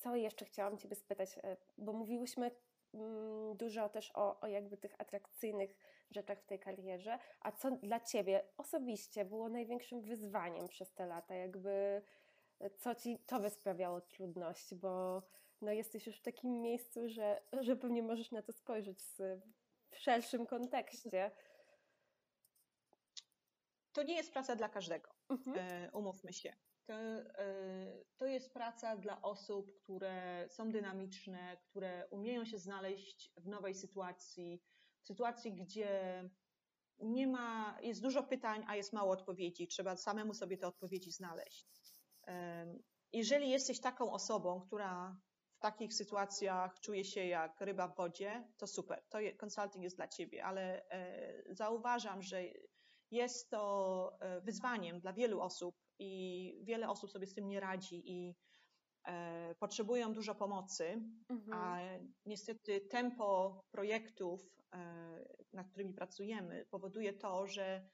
Co 0.00 0.16
jeszcze 0.16 0.44
chciałam 0.44 0.78
Ciebie 0.78 0.96
spytać, 0.96 1.38
e, 1.38 1.56
bo 1.78 1.92
mówiłyśmy 1.92 2.50
mm, 2.94 3.56
dużo 3.56 3.88
też 3.88 4.10
o, 4.14 4.40
o 4.40 4.46
jakby 4.46 4.76
tych 4.76 5.00
atrakcyjnych 5.00 5.76
rzeczach 6.10 6.40
w 6.40 6.46
tej 6.46 6.58
karierze, 6.58 7.18
a 7.40 7.52
co 7.52 7.70
dla 7.70 8.00
Ciebie 8.00 8.44
osobiście 8.56 9.24
było 9.24 9.48
największym 9.48 10.02
wyzwaniem 10.02 10.68
przez 10.68 10.92
te 10.92 11.06
lata, 11.06 11.34
jakby 11.34 12.02
e, 12.60 12.70
co 12.70 12.94
Ci 12.94 13.18
to 13.18 13.40
by 13.40 13.50
sprawiało 13.50 14.00
trudność, 14.00 14.74
bo 14.74 15.22
no 15.60 15.72
jesteś 15.72 16.06
już 16.06 16.18
w 16.18 16.22
takim 16.22 16.62
miejscu, 16.62 17.08
że, 17.08 17.42
że 17.60 17.76
pewnie 17.76 18.02
możesz 18.02 18.30
na 18.30 18.42
to 18.42 18.52
spojrzeć 18.52 19.02
z 19.02 19.42
w 19.90 19.98
szerszym 19.98 20.46
kontekście. 20.46 21.30
To 23.92 24.02
nie 24.02 24.14
jest 24.14 24.32
praca 24.32 24.56
dla 24.56 24.68
każdego, 24.68 25.10
mhm. 25.28 25.56
E, 25.58 25.90
umówmy 25.92 26.32
się. 26.32 26.56
To, 26.86 26.94
e, 26.94 28.04
to 28.16 28.26
jest 28.26 28.52
praca 28.52 28.96
dla 28.96 29.22
osób, 29.22 29.82
które 29.82 30.46
są 30.48 30.70
dynamiczne, 30.70 31.56
które 31.56 32.08
umieją 32.10 32.44
się 32.44 32.58
znaleźć 32.58 33.32
w 33.36 33.48
nowej 33.48 33.74
sytuacji, 33.74 34.62
w 35.02 35.06
sytuacji, 35.06 35.54
gdzie 35.54 36.24
nie 36.98 37.26
ma, 37.26 37.78
jest 37.82 38.02
dużo 38.02 38.22
pytań, 38.22 38.64
a 38.68 38.76
jest 38.76 38.92
mało 38.92 39.12
odpowiedzi. 39.12 39.68
Trzeba 39.68 39.96
samemu 39.96 40.34
sobie 40.34 40.58
te 40.58 40.66
odpowiedzi 40.66 41.12
znaleźć. 41.12 41.66
E, 42.26 42.66
jeżeli 43.12 43.50
jesteś 43.50 43.80
taką 43.80 44.12
osobą, 44.12 44.60
która 44.60 45.20
takich 45.60 45.94
sytuacjach 45.94 46.80
czuje 46.80 47.04
się 47.04 47.26
jak 47.26 47.60
ryba 47.60 47.88
w 47.88 47.96
wodzie, 47.96 48.44
to 48.56 48.66
super, 48.66 49.02
to 49.08 49.20
je, 49.20 49.36
consulting 49.36 49.84
jest 49.84 49.96
dla 49.96 50.08
ciebie, 50.08 50.44
ale 50.44 50.90
e, 50.90 51.54
zauważam, 51.54 52.22
że 52.22 52.42
jest 53.10 53.50
to 53.50 54.12
e, 54.20 54.40
wyzwaniem 54.40 55.00
dla 55.00 55.12
wielu 55.12 55.40
osób 55.40 55.74
i 55.98 56.54
wiele 56.64 56.88
osób 56.88 57.10
sobie 57.10 57.26
z 57.26 57.34
tym 57.34 57.48
nie 57.48 57.60
radzi 57.60 58.02
i 58.04 58.34
e, 59.04 59.54
potrzebują 59.54 60.12
dużo 60.12 60.34
pomocy, 60.34 61.02
mhm. 61.28 61.52
a 61.52 61.78
niestety 62.26 62.80
tempo 62.80 63.60
projektów, 63.70 64.40
e, 64.72 64.78
nad 65.52 65.68
którymi 65.68 65.94
pracujemy, 65.94 66.66
powoduje 66.70 67.12
to, 67.12 67.46
że 67.46 67.88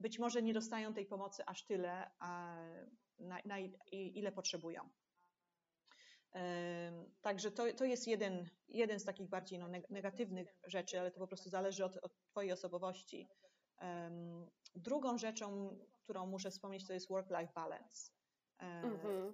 być 0.00 0.18
może 0.18 0.42
nie 0.42 0.54
dostają 0.54 0.94
tej 0.94 1.06
pomocy 1.06 1.42
aż 1.46 1.64
tyle, 1.64 2.10
a 2.18 2.56
na, 3.18 3.38
na 3.44 3.58
ile 3.90 4.32
potrzebują. 4.32 4.90
Także 7.22 7.50
to, 7.50 7.72
to 7.72 7.84
jest 7.84 8.06
jeden, 8.06 8.50
jeden 8.68 9.00
z 9.00 9.04
takich 9.04 9.28
bardziej 9.28 9.58
no, 9.58 9.68
negatywnych 9.90 10.58
rzeczy, 10.66 11.00
ale 11.00 11.10
to 11.10 11.20
po 11.20 11.26
prostu 11.26 11.50
zależy 11.50 11.84
od, 11.84 11.96
od 11.96 12.12
Twojej 12.30 12.52
osobowości. 12.52 13.28
Drugą 14.74 15.18
rzeczą, 15.18 15.78
którą 16.04 16.26
muszę 16.26 16.50
wspomnieć, 16.50 16.86
to 16.86 16.92
jest 16.92 17.08
work-life 17.08 17.52
balance. 17.54 18.10
Mhm. 18.58 19.32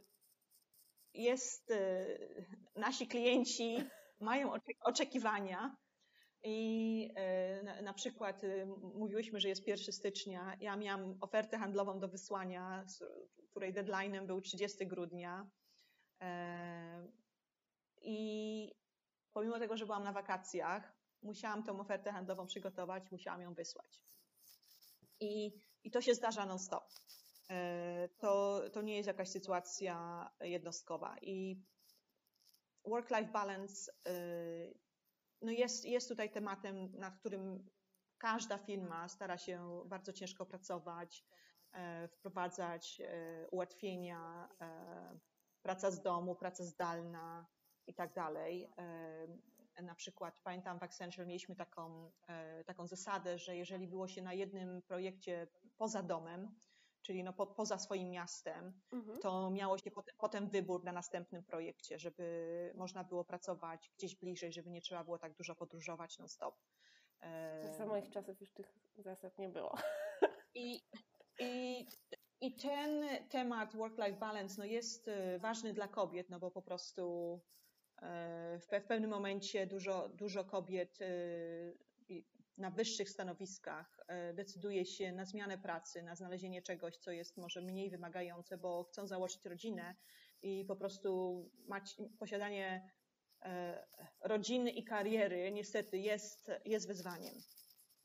Jest, 1.15 1.73
nasi 2.77 3.07
klienci 3.07 3.77
mają 4.21 4.53
oczekiwania, 4.85 5.77
i 6.43 7.11
na, 7.63 7.83
na, 7.83 7.93
przykład 7.95 8.43
mówiłyśmy, 8.95 9.41
że 9.41 9.49
jest 9.49 9.67
1 9.67 9.93
stycznia. 9.93 10.57
Ja 10.61 10.77
miałam 10.77 11.19
ofertę 11.21 11.59
handlową 11.59 11.99
do 11.99 12.09
wysłania, 12.09 12.85
której 13.51 13.75
deadline'em 13.75 14.27
był 14.27 14.41
30 14.41 14.87
grudnia. 14.87 15.51
I 18.01 18.75
pomimo 19.33 19.59
tego, 19.59 19.77
że 19.77 19.87
byłam 19.87 20.05
na 20.05 20.13
wakacjach, 20.13 20.93
musiałam 21.23 21.63
tę 21.63 21.81
ofertę 21.81 22.13
handlową 22.13 22.47
przygotować, 22.47 23.11
musiałam 23.11 23.43
ją 23.43 23.55
wysłać. 23.55 24.03
I, 25.21 25.53
i 25.85 25.91
to 25.91 26.01
się 26.01 26.15
zdarza 26.15 26.47
non-stop. 26.47 26.85
To, 28.19 28.61
to 28.73 28.83
nie 28.83 28.97
jest 28.97 29.07
jakaś 29.07 29.29
sytuacja 29.29 30.29
jednostkowa. 30.41 31.17
I 31.23 31.63
work-life 32.85 33.33
balance 33.33 33.93
no 35.43 35.53
jest, 35.53 35.85
jest 35.85 36.09
tutaj 36.09 36.31
tematem, 36.31 36.93
nad 36.93 37.19
którym 37.19 37.71
każda 38.19 38.59
firma 38.59 39.09
stara 39.09 39.39
się 39.39 39.83
bardzo 39.87 40.13
ciężko 40.13 40.47
pracować, 40.47 41.25
wprowadzać 42.09 43.03
ułatwienia, 43.51 44.49
praca 45.63 45.91
z 45.91 46.03
domu, 46.03 46.35
praca 46.35 46.65
zdalna 46.65 47.47
i 47.87 47.95
tak 47.95 48.15
dalej 48.15 48.71
na 49.83 49.95
przykład 49.95 50.41
pamiętam 50.45 50.79
w 50.79 50.83
Accenture 50.83 51.27
mieliśmy 51.27 51.57
taką, 51.57 52.11
e, 52.29 52.65
taką 52.65 52.87
zasadę, 52.87 53.39
że 53.39 53.57
jeżeli 53.57 53.89
było 53.89 54.09
się 54.09 54.23
na 54.23 54.33
jednym 54.33 54.83
projekcie 54.83 55.49
poza 55.77 56.03
domem, 56.03 56.55
czyli 57.03 57.25
no 57.25 57.33
po, 57.33 57.47
poza 57.47 57.79
swoim 57.79 58.11
miastem, 58.11 58.81
mhm. 58.93 59.19
to 59.19 59.51
miało 59.51 59.79
się 59.79 59.91
potem, 59.91 60.15
potem 60.19 60.49
wybór 60.49 60.85
na 60.85 60.93
następnym 60.93 61.45
projekcie, 61.45 61.99
żeby 61.99 62.73
można 62.75 63.05
było 63.05 63.25
pracować 63.25 63.91
gdzieś 63.97 64.17
bliżej, 64.17 64.53
żeby 64.53 64.71
nie 64.71 64.81
trzeba 64.81 65.05
było 65.05 65.19
tak 65.19 65.35
dużo 65.35 65.55
podróżować 65.55 66.19
non-stop. 66.19 66.55
Za 67.79 67.87
moich 67.87 68.11
czasów 68.11 68.41
już 68.41 68.53
tych 68.53 68.79
zasad 68.97 69.39
nie 69.39 69.49
było. 69.49 69.75
I, 70.55 70.81
i, 71.39 71.87
i 72.41 72.57
ten 72.57 73.05
temat 73.29 73.77
work-life 73.77 74.19
balance 74.19 74.55
no 74.59 74.65
jest 74.65 75.09
e, 75.09 75.39
ważny 75.39 75.73
dla 75.73 75.89
kobiet, 75.89 76.31
no 76.31 76.39
bo 76.39 76.51
po 76.51 76.63
prostu 76.63 77.41
w 78.61 78.85
pewnym 78.89 79.11
momencie 79.11 79.67
dużo, 79.67 80.09
dużo 80.09 80.45
kobiet 80.45 81.01
y, 81.01 81.77
na 82.57 82.71
wyższych 82.71 83.11
stanowiskach 83.11 84.01
y, 84.31 84.35
decyduje 84.35 84.87
się 84.87 85.13
na 85.13 85.25
zmianę 85.25 85.59
pracy, 85.59 86.03
na 86.03 86.15
znalezienie 86.15 86.63
czegoś, 86.63 86.97
co 86.97 87.11
jest 87.11 87.37
może 87.37 87.61
mniej 87.61 87.91
wymagające, 87.91 88.59
bo 88.59 88.85
chcą 88.85 89.07
założyć 89.07 89.45
rodzinę 89.45 89.97
i 90.43 90.65
po 90.65 90.77
prostu 90.77 91.51
mać, 91.69 91.97
posiadanie 92.19 92.91
e, 93.43 93.87
rodziny 94.21 94.71
i 94.71 94.85
kariery 94.85 95.53
niestety 95.53 95.99
jest, 95.99 96.51
jest 96.65 96.89
wyzwaniem. 96.89 97.35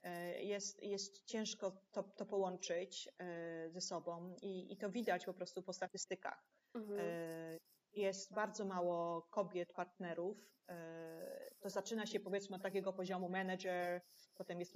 E, 0.03 0.43
jest, 0.43 0.83
jest 0.83 1.25
ciężko 1.25 1.71
to, 1.91 2.03
to 2.03 2.25
połączyć 2.25 3.09
e, 3.19 3.69
ze 3.69 3.81
sobą 3.81 4.35
i, 4.41 4.73
i 4.73 4.77
to 4.77 4.89
widać 4.89 5.25
po 5.25 5.33
prostu 5.33 5.63
po 5.63 5.73
statystykach. 5.73 6.43
Mhm 6.75 7.59
jest 7.93 8.33
bardzo 8.33 8.65
mało 8.65 9.21
kobiet 9.21 9.73
partnerów. 9.73 10.37
E, 10.69 11.51
to 11.59 11.69
zaczyna 11.69 12.05
się 12.05 12.19
powiedzmy 12.19 12.55
od 12.55 12.61
takiego 12.61 12.93
poziomu 12.93 13.29
manager, 13.29 14.01
potem 14.35 14.59
jest 14.59 14.73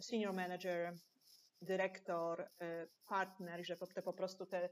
senior 0.00 0.34
manager, 0.34 0.94
dyrektor, 1.62 2.40
e, 2.60 2.86
partner, 3.06 3.66
że 3.66 3.76
te 3.76 4.02
po 4.02 4.12
prostu 4.12 4.46
te 4.46 4.68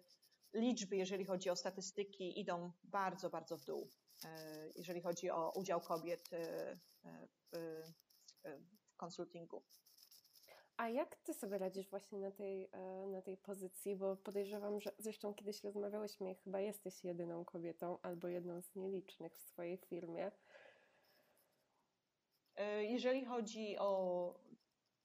liczby, 0.54 0.96
jeżeli 0.96 1.24
chodzi 1.24 1.50
o 1.50 1.56
statystyki, 1.56 2.40
idą 2.40 2.72
bardzo, 2.84 3.30
bardzo 3.30 3.56
w 3.56 3.64
dół, 3.64 3.90
e, 4.24 4.70
jeżeli 4.76 5.00
chodzi 5.00 5.30
o 5.30 5.52
udział 5.54 5.80
kobiet 5.80 6.28
w 7.52 7.58
konsultingu. 8.96 9.62
A 10.76 10.88
jak 10.88 11.16
ty 11.16 11.34
sobie 11.34 11.58
radzisz 11.58 11.90
właśnie 11.90 12.18
na 12.18 12.30
tej, 12.30 12.68
e, 12.72 13.06
na 13.06 13.22
tej 13.22 13.36
pozycji? 13.36 13.96
Bo 13.96 14.16
podejrzewam, 14.16 14.80
że 14.80 14.92
zresztą 14.98 15.34
kiedyś 15.34 15.64
rozmawiałyśmy 15.64 16.30
i 16.30 16.34
chyba 16.34 16.60
jesteś 16.60 17.04
jedyną 17.04 17.44
kobietą 17.44 17.98
albo 18.02 18.28
jedną 18.28 18.62
z 18.62 18.74
nielicznych 18.74 19.36
w 19.36 19.40
swojej 19.40 19.78
firmie. 19.78 20.30
E, 22.56 22.84
jeżeli 22.84 23.24
chodzi 23.24 23.78
o. 23.78 24.34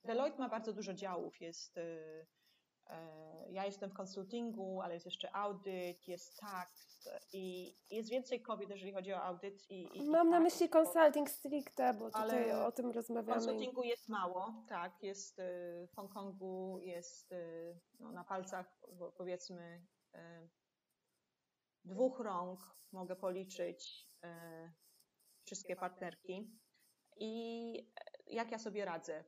Deloitte 0.04 0.40
ma 0.40 0.50
bardzo 0.50 0.74
dużo 0.74 0.94
działów. 0.94 1.42
Jest 1.42 1.78
E, 1.78 2.26
ja 3.52 3.66
jestem 3.66 3.90
w 3.90 3.94
konsultingu, 3.94 4.82
ale 4.82 4.94
jest 4.94 5.06
jeszcze 5.06 5.36
audyt, 5.36 6.08
jest 6.08 6.40
tax 6.40 6.92
i 7.34 7.76
jest 7.90 8.10
więcej 8.10 8.42
kobiet, 8.42 8.70
jeżeli 8.70 8.94
chodzi 8.94 9.14
o 9.14 9.24
audyt. 9.24 9.72
I, 9.72 9.98
i 9.98 10.10
Mam 10.10 10.28
i 10.28 10.32
na 10.32 10.40
myśli 10.40 10.70
consulting 10.70 11.30
stricte, 11.30 11.94
bo 11.94 12.12
tutaj 12.12 12.52
o 12.52 12.72
tym 12.72 12.92
rozmawiamy. 12.92 13.34
Konsultingu 13.34 13.84
jest 13.84 14.10
mało, 14.10 14.54
tak. 14.68 15.04
Jest 15.04 15.40
y, 15.40 15.88
w 15.92 15.96
Hongkongu, 15.96 16.80
jest 16.82 17.32
y, 17.32 17.80
no, 18.00 18.12
na 18.12 18.24
palcach 18.24 18.80
powiedzmy 19.18 19.86
y, 20.16 20.18
dwóch 21.86 22.20
rąk 22.20 22.60
mogę 22.92 23.16
policzyć 23.16 24.12
wszystkie 25.44 25.76
partnerki. 25.76 26.52
I 27.16 27.74
jak 28.28 28.52
ja 28.52 28.60
sobie 28.60 28.86
radzę? 28.86 29.24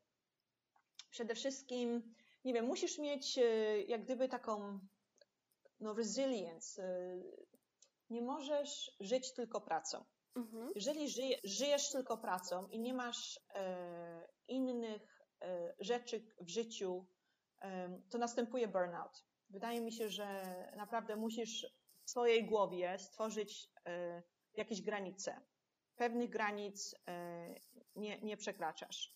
Przede 1.09 1.35
wszystkim 1.35 2.15
nie 2.43 2.53
wiem, 2.53 2.65
musisz 2.65 2.97
mieć 2.99 3.38
e, 3.38 3.82
jak 3.82 4.03
gdyby 4.03 4.29
taką 4.29 4.79
no, 5.79 5.93
resilience. 5.93 6.84
E, 6.84 7.21
nie 8.10 8.21
możesz 8.21 8.91
żyć 8.99 9.34
tylko 9.34 9.62
pracą. 9.62 10.06
Mhm. 10.36 10.71
Jeżeli 10.75 11.10
żyje, 11.10 11.38
żyjesz 11.43 11.91
tylko 11.91 12.17
pracą 12.17 12.67
i 12.67 12.79
nie 12.79 12.93
masz 12.93 13.39
e, 13.56 14.27
innych 14.47 15.27
e, 15.41 15.73
rzeczy 15.79 16.25
w 16.41 16.49
życiu, 16.49 17.06
e, 17.62 18.01
to 18.10 18.17
następuje 18.17 18.67
burnout. 18.67 19.25
Wydaje 19.49 19.82
mi 19.82 19.93
się, 19.93 20.10
że 20.10 20.43
naprawdę 20.75 21.15
musisz 21.15 21.67
w 22.06 22.10
swojej 22.10 22.45
głowie 22.45 22.99
stworzyć 22.99 23.69
e, 23.86 24.23
jakieś 24.53 24.82
granice. 24.82 25.41
Pewnych 25.95 26.29
granic 26.29 26.95
nie, 27.95 28.21
nie 28.21 28.38
przekraczasz. 28.38 29.15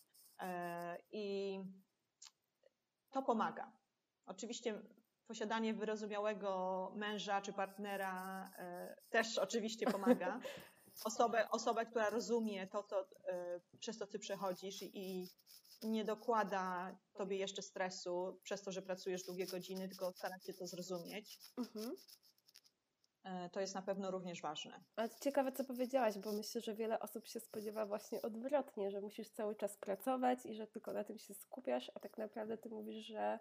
I 1.12 1.60
to 3.12 3.22
pomaga. 3.22 3.72
Oczywiście 4.26 4.82
posiadanie 5.28 5.74
wyrozumiałego 5.74 6.92
męża 6.96 7.42
czy 7.42 7.54
partnera 7.54 8.50
e, 8.58 8.96
też 9.10 9.38
oczywiście 9.38 9.92
pomaga. 9.92 10.40
Osobę, 11.04 11.50
osobę, 11.50 11.86
która 11.86 12.10
rozumie 12.10 12.68
to, 12.68 12.84
to 12.84 13.08
e, 13.28 13.60
przez 13.80 13.98
to 13.98 14.08
ty 14.08 14.20
przechodzisz 14.20 14.82
i 14.82 15.28
nie 15.84 16.06
dokłada 16.06 16.98
tobie 17.14 17.38
jeszcze 17.38 17.62
stresu 17.62 18.40
przez 18.44 18.62
to, 18.62 18.72
że 18.72 18.82
pracujesz 18.82 19.24
długie 19.24 19.46
godziny, 19.46 19.88
tylko 19.88 20.12
stara 20.12 20.40
się 20.40 20.54
to 20.54 20.68
zrozumieć. 20.68 21.40
Mhm. 21.58 21.96
E, 23.28 23.50
to 23.50 23.60
jest 23.60 23.76
na 23.76 23.82
pewno 23.82 24.12
również 24.12 24.42
ważne. 24.42 24.84
Ale 24.96 25.10
ciekawe, 25.10 25.52
co 25.52 25.64
powiedziałaś, 25.64 26.18
bo 26.18 26.32
myślę, 26.32 26.62
że 26.62 26.76
wiele 26.76 27.00
osób 27.00 27.28
się 27.28 27.40
spodziewa 27.40 27.86
właśnie 27.86 28.22
odwrotnie, 28.22 28.92
że 28.92 29.02
musisz 29.02 29.30
cały 29.30 29.56
czas 29.56 29.78
pracować 29.78 30.46
i 30.46 30.56
że 30.56 30.68
tylko 30.68 30.94
na 30.94 31.04
tym 31.04 31.18
się 31.18 31.34
skupiasz, 31.34 31.92
a 31.96 32.00
tak 32.00 32.18
naprawdę 32.18 32.58
ty 32.58 32.70
mówisz, 32.70 33.06
że, 33.06 33.40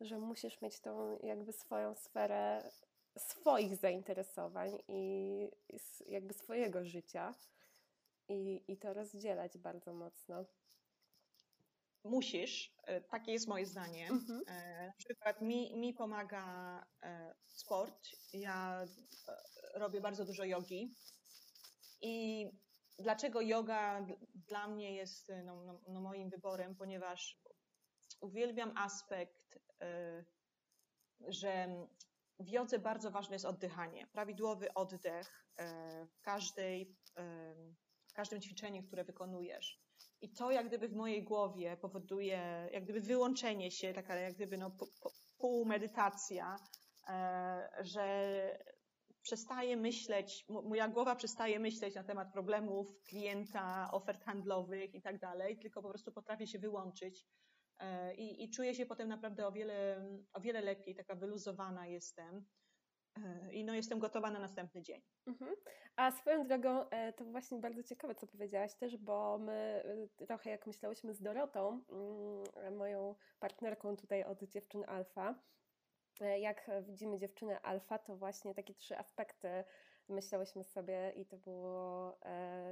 że 0.00 0.18
musisz 0.18 0.62
mieć 0.62 0.80
tą 0.80 1.18
jakby 1.22 1.52
swoją 1.52 1.94
sferę 1.94 2.70
swoich 3.18 3.76
zainteresowań 3.76 4.78
i, 4.88 5.42
i 5.68 5.78
jakby 6.06 6.34
swojego 6.34 6.84
życia 6.84 7.34
i, 8.28 8.64
i 8.68 8.76
to 8.76 8.94
rozdzielać 8.94 9.58
bardzo 9.58 9.94
mocno 9.94 10.44
musisz, 12.04 12.74
e, 12.84 13.00
takie 13.00 13.32
jest 13.32 13.48
moje 13.48 13.66
zdanie. 13.66 14.08
Mhm. 14.08 14.42
E, 14.46 14.86
na 14.86 14.92
przykład 14.92 15.40
mi, 15.40 15.76
mi 15.76 15.94
pomaga 15.94 16.86
e, 17.02 17.34
sport. 17.46 18.08
Ja 18.32 18.84
robię 19.74 20.00
bardzo 20.00 20.24
dużo 20.24 20.44
jogi. 20.44 20.96
I 22.00 22.46
dlaczego 22.98 23.40
yoga 23.40 24.06
dla 24.34 24.68
mnie 24.68 24.94
jest 24.94 25.32
no, 25.44 25.62
no, 25.62 25.80
no 25.88 26.00
moim 26.00 26.30
wyborem? 26.30 26.76
Ponieważ 26.76 27.42
uwielbiam 28.20 28.72
aspekt, 28.76 29.58
że 31.28 31.68
w 32.38 32.48
jodze 32.48 32.78
bardzo 32.78 33.10
ważne 33.10 33.34
jest 33.34 33.44
oddychanie. 33.44 34.06
Prawidłowy 34.06 34.74
oddech 34.74 35.46
w, 36.06 36.20
każdej, 36.20 36.96
w 38.06 38.12
każdym 38.12 38.40
ćwiczeniu, 38.40 38.82
które 38.82 39.04
wykonujesz 39.04 39.81
i 40.22 40.28
to 40.28 40.50
jak 40.50 40.68
gdyby 40.68 40.88
w 40.88 40.94
mojej 40.94 41.24
głowie 41.24 41.76
powoduje 41.76 42.68
jak 42.72 42.84
gdyby 42.84 43.00
wyłączenie 43.00 43.70
się, 43.70 43.92
taka 43.92 44.16
jak 44.16 44.34
gdyby 44.34 44.58
no, 44.58 44.70
pół 45.38 45.64
medytacja, 45.64 46.56
e, 47.08 47.68
że 47.80 48.32
przestaje 49.22 49.76
myśleć, 49.76 50.44
moja 50.48 50.88
głowa 50.88 51.16
przestaje 51.16 51.58
myśleć 51.58 51.94
na 51.94 52.04
temat 52.04 52.32
problemów 52.32 53.02
klienta, 53.08 53.88
ofert 53.92 54.24
handlowych 54.24 54.94
i 54.94 55.02
tak 55.02 55.18
dalej, 55.18 55.58
tylko 55.58 55.82
po 55.82 55.88
prostu 55.88 56.12
potrafię 56.12 56.46
się 56.46 56.58
wyłączyć 56.58 57.24
e, 57.78 58.14
i, 58.14 58.44
i 58.44 58.50
czuję 58.50 58.74
się 58.74 58.86
potem 58.86 59.08
naprawdę 59.08 59.46
o 59.46 59.52
wiele, 59.52 60.08
o 60.32 60.40
wiele 60.40 60.60
lepiej, 60.60 60.94
taka 60.94 61.14
wyluzowana 61.14 61.86
jestem. 61.86 62.46
I 63.52 63.64
no, 63.64 63.74
jestem 63.74 63.98
gotowa 63.98 64.30
na 64.30 64.38
następny 64.38 64.82
dzień. 64.82 65.02
Mhm. 65.26 65.54
A 65.96 66.10
swoją 66.10 66.46
drogą, 66.46 66.90
e, 66.90 67.12
to 67.12 67.24
właśnie 67.24 67.58
bardzo 67.58 67.82
ciekawe, 67.82 68.14
co 68.14 68.26
powiedziałaś 68.26 68.74
też, 68.74 68.96
bo 68.96 69.38
my 69.38 69.82
e, 70.20 70.26
trochę 70.26 70.50
jak 70.50 70.66
myślałyśmy 70.66 71.14
z 71.14 71.22
Dorotą, 71.22 71.84
mm, 71.90 72.76
moją 72.76 73.14
partnerką 73.40 73.96
tutaj 73.96 74.24
od 74.24 74.42
dziewczyn 74.42 74.84
alfa, 74.86 75.34
e, 76.20 76.40
jak 76.40 76.70
widzimy 76.82 77.18
dziewczyny 77.18 77.60
alfa, 77.60 77.98
to 77.98 78.16
właśnie 78.16 78.54
takie 78.54 78.74
trzy 78.74 78.98
aspekty 78.98 79.64
myślałyśmy 80.08 80.64
sobie 80.64 81.12
i 81.16 81.26
to 81.26 81.36
było 81.36 82.18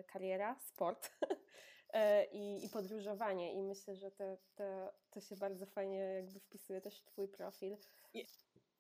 kariera, 0.07 0.59
sport 0.59 1.11
i, 2.33 2.65
i 2.65 2.69
podróżowanie 2.69 3.55
i 3.55 3.63
myślę, 3.63 3.97
że 3.97 4.11
to, 4.11 4.37
to, 4.55 4.93
to 5.11 5.21
się 5.21 5.37
bardzo 5.37 5.67
fajnie 5.67 5.99
jakby 5.99 6.41
wpisuje 6.41 6.81
też 6.81 7.01
w 7.01 7.05
Twój 7.05 7.29
profil. 7.29 7.77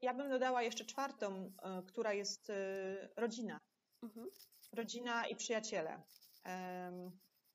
Ja 0.02 0.14
bym 0.14 0.28
dodała 0.28 0.62
jeszcze 0.62 0.84
czwartą, 0.84 1.52
e, 1.62 1.82
która 1.82 2.12
jest 2.12 2.50
e, 2.50 2.54
rodzina. 3.16 3.60
Mhm. 4.02 4.26
Rodzina 4.72 5.26
i 5.26 5.36
przyjaciele. 5.36 6.02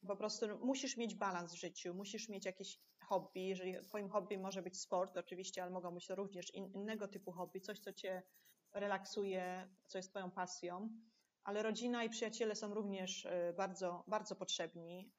Po 0.07 0.15
prostu 0.15 0.45
musisz 0.65 0.97
mieć 0.97 1.15
balans 1.15 1.53
w 1.53 1.59
życiu, 1.59 1.93
musisz 1.93 2.29
mieć 2.29 2.45
jakieś 2.45 2.79
hobby. 3.03 3.47
Jeżeli 3.47 3.79
Twoim 3.83 4.09
hobby 4.09 4.37
może 4.37 4.61
być 4.61 4.81
sport, 4.81 5.17
oczywiście, 5.17 5.63
ale 5.63 5.71
mogą 5.71 5.93
być 5.93 6.07
to 6.07 6.15
również 6.15 6.53
innego 6.53 7.07
typu 7.07 7.31
hobby, 7.31 7.61
coś, 7.61 7.79
co 7.79 7.93
Cię 7.93 8.23
relaksuje, 8.73 9.69
co 9.87 9.97
jest 9.97 10.09
Twoją 10.09 10.31
pasją. 10.31 10.89
Ale 11.43 11.63
rodzina 11.63 12.03
i 12.03 12.09
przyjaciele 12.09 12.55
są 12.55 12.73
również 12.73 13.25
e, 13.25 13.53
bardzo, 13.53 14.03
bardzo 14.07 14.35
potrzebni. 14.35 15.11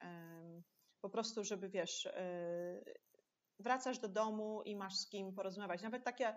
Po 1.01 1.09
prostu, 1.09 1.43
żeby 1.43 1.69
wiesz, 1.69 2.07
wracasz 3.59 3.99
do 3.99 4.07
domu 4.07 4.61
i 4.63 4.75
masz 4.75 4.95
z 4.95 5.09
kim 5.09 5.33
porozmawiać. 5.33 5.81
Nawet 5.81 6.03
takie 6.03 6.35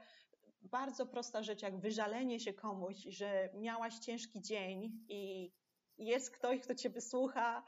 bardzo 0.63 1.07
prosta 1.07 1.43
rzecz, 1.43 1.63
jak 1.63 1.81
wyżalenie 1.81 2.41
się 2.41 2.53
komuś, 2.53 2.97
że 2.97 3.49
miałaś 3.55 3.99
ciężki 3.99 4.41
dzień 4.41 5.05
i 5.09 5.53
jest 5.99 6.31
ktoś, 6.31 6.61
kto 6.61 6.75
cię 6.75 6.91
wysłucha, 6.91 7.63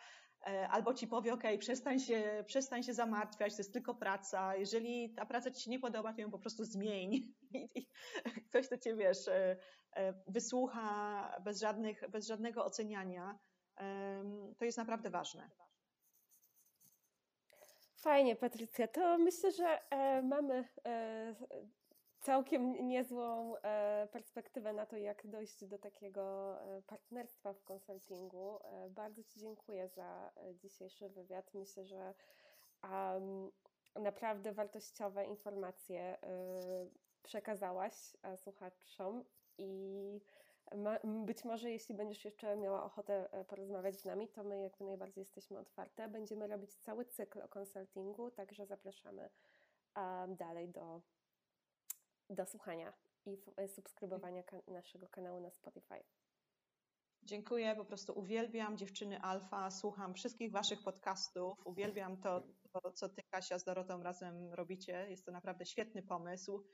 e, 0.46 0.68
albo 0.68 0.94
ci 0.94 1.06
powie, 1.06 1.32
ok, 1.32 1.42
przestań 1.58 2.00
się, 2.00 2.44
przestań 2.46 2.82
się 2.82 2.94
zamartwiać, 2.94 3.52
to 3.52 3.60
jest 3.60 3.72
tylko 3.72 3.94
praca. 3.94 4.56
Jeżeli 4.56 5.14
ta 5.14 5.26
praca 5.26 5.50
ci 5.50 5.62
się 5.62 5.70
nie 5.70 5.80
podoba, 5.80 6.12
to 6.12 6.20
ją 6.20 6.30
po 6.30 6.38
prostu 6.38 6.64
zmień. 6.64 7.14
I, 7.74 7.88
ktoś, 8.48 8.66
kto 8.66 8.78
cię, 8.78 8.96
wiesz, 8.96 9.28
e, 9.28 9.56
e, 9.96 10.14
wysłucha 10.26 11.40
bez, 11.44 11.60
żadnych, 11.60 12.10
bez 12.10 12.26
żadnego 12.26 12.64
oceniania, 12.64 13.38
to 14.58 14.64
jest 14.64 14.78
naprawdę 14.78 15.10
ważne. 15.10 15.50
Fajnie, 17.96 18.36
Patrycja. 18.36 18.88
To 18.88 19.18
myślę, 19.18 19.52
że 19.52 19.78
mamy 20.22 20.68
całkiem 22.22 22.88
niezłą 22.88 23.56
e, 23.56 24.08
perspektywę 24.12 24.72
na 24.72 24.86
to, 24.86 24.96
jak 24.96 25.26
dojść 25.26 25.64
do 25.64 25.78
takiego 25.78 26.56
e, 26.60 26.82
partnerstwa 26.82 27.52
w 27.52 27.64
konsultingu. 27.64 28.58
E, 28.64 28.90
bardzo 28.90 29.22
Ci 29.24 29.40
dziękuję 29.40 29.88
za 29.88 30.32
dzisiejszy 30.54 31.08
wywiad. 31.08 31.54
Myślę, 31.54 31.84
że 31.84 32.14
naprawdę 33.94 34.52
wartościowe 34.52 35.24
informacje 35.24 36.18
przekazałaś 37.22 38.16
słuchaczom 38.36 39.24
i 39.58 40.20
być 41.04 41.44
może 41.44 41.70
jeśli 41.70 41.94
będziesz 41.94 42.24
jeszcze 42.24 42.56
miała 42.56 42.84
ochotę 42.84 43.28
porozmawiać 43.48 43.96
z 43.96 44.04
nami, 44.04 44.28
to 44.28 44.44
my 44.44 44.60
jak 44.60 44.80
najbardziej 44.80 45.22
jesteśmy 45.22 45.58
otwarte. 45.58 46.08
Będziemy 46.08 46.46
robić 46.46 46.74
cały 46.74 47.04
cykl 47.04 47.42
o 47.42 47.48
konsultingu, 47.48 48.30
także 48.30 48.66
zapraszamy 48.66 49.30
dalej 50.28 50.68
do 50.68 51.00
do 52.34 52.46
słuchania 52.46 52.92
i 53.26 53.38
e, 53.56 53.68
subskrybowania 53.68 54.42
kan 54.42 54.60
naszego 54.68 55.08
kanału 55.08 55.40
na 55.40 55.50
Spotify. 55.50 56.04
Dziękuję, 57.24 57.76
po 57.76 57.84
prostu 57.84 58.18
uwielbiam 58.18 58.76
dziewczyny 58.78 59.20
Alfa, 59.20 59.70
słucham 59.70 60.14
wszystkich 60.14 60.52
Waszych 60.52 60.82
podcastów, 60.82 61.66
uwielbiam 61.66 62.20
to, 62.20 62.42
to, 62.72 62.92
co 62.92 63.08
Ty, 63.08 63.22
Kasia, 63.30 63.58
z 63.58 63.64
Dorotą 63.64 64.02
razem 64.02 64.54
robicie. 64.54 65.10
Jest 65.10 65.26
to 65.26 65.32
naprawdę 65.32 65.66
świetny 65.66 66.02
pomysł. 66.02 66.64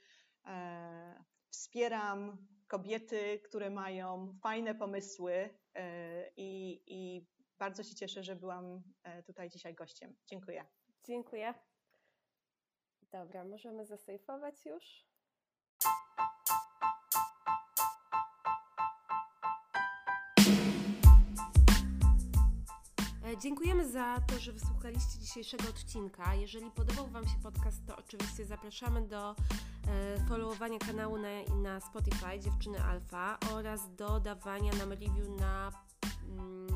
E, 0.47 1.25
wspieram 1.51 2.47
kobiety, 2.66 3.40
które 3.44 3.71
mają 3.71 4.38
fajne 4.42 4.75
pomysły 4.75 5.59
e, 5.75 6.31
i, 6.37 6.83
i 6.87 7.27
bardzo 7.59 7.83
się 7.83 7.94
cieszę, 7.94 8.23
że 8.23 8.37
byłam 8.37 8.83
e, 9.03 9.23
tutaj 9.23 9.51
dzisiaj 9.51 9.75
gościem. 9.75 10.16
Dziękuję. 10.27 10.66
Dziękuję. 11.05 11.55
Dobra, 13.12 13.44
możemy 13.44 13.87
zasejfować 13.87 14.66
już. 14.66 15.09
Dziękujemy 23.38 23.88
za 23.88 24.20
to, 24.27 24.38
że 24.38 24.53
wysłuchaliście 24.53 25.18
dzisiejszego 25.18 25.68
odcinka. 25.68 26.35
Jeżeli 26.35 26.70
podobał 26.70 27.07
Wam 27.07 27.24
się 27.24 27.38
podcast, 27.42 27.87
to 27.87 27.96
oczywiście 27.96 28.44
zapraszamy 28.44 29.09
do 29.09 29.31
e, 29.31 29.35
followowania 30.29 30.79
kanału 30.79 31.18
na, 31.18 31.29
na 31.62 31.81
Spotify 31.81 32.38
Dziewczyny 32.40 32.83
Alfa 32.83 33.38
oraz 33.53 33.94
do 33.96 34.20
dawania 34.20 34.72
nam 34.72 34.90
review 34.90 35.29
na 35.40 35.72
mm, 36.29 36.67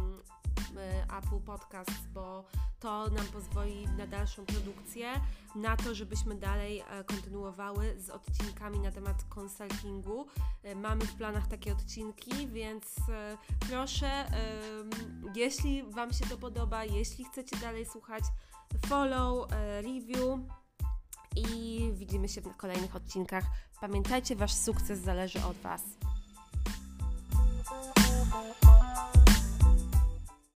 Apple 1.19 1.41
Podcast, 1.47 2.09
bo 2.15 2.45
to 2.81 3.11
nam 3.11 3.27
pozwoli 3.27 3.89
na 3.99 4.07
dalszą 4.07 4.47
produkcję, 4.47 5.13
na 5.55 5.77
to, 5.77 5.95
żebyśmy 5.95 6.35
dalej 6.35 6.81
e, 6.81 7.05
kontynuowały 7.05 8.01
z 8.01 8.11
odcinkami 8.11 8.79
na 8.79 8.93
temat 8.93 9.25
konsultingu. 9.29 10.27
E, 10.63 10.75
mamy 10.75 11.07
w 11.07 11.15
planach 11.15 11.47
takie 11.47 11.73
odcinki, 11.73 12.49
więc 12.49 12.97
proszę, 13.69 14.27
jeśli 15.35 15.83
Wam 15.83 16.13
się 16.13 16.27
to 16.27 16.37
podoba, 16.37 16.85
jeśli 16.85 17.25
chcecie 17.25 17.57
dalej 17.57 17.87
słuchać, 17.87 18.25
follow, 18.87 19.51
review 19.83 20.41
i 21.37 21.91
widzimy 21.95 22.29
się 22.29 22.41
w 22.41 22.57
kolejnych 22.57 22.97
odcinkach. 22.97 23.45
Pamiętajcie, 23.81 24.37
Wasz 24.37 24.55
sukces 24.55 24.99
zależy 24.99 25.45
od 25.45 25.57
Was. 25.57 25.83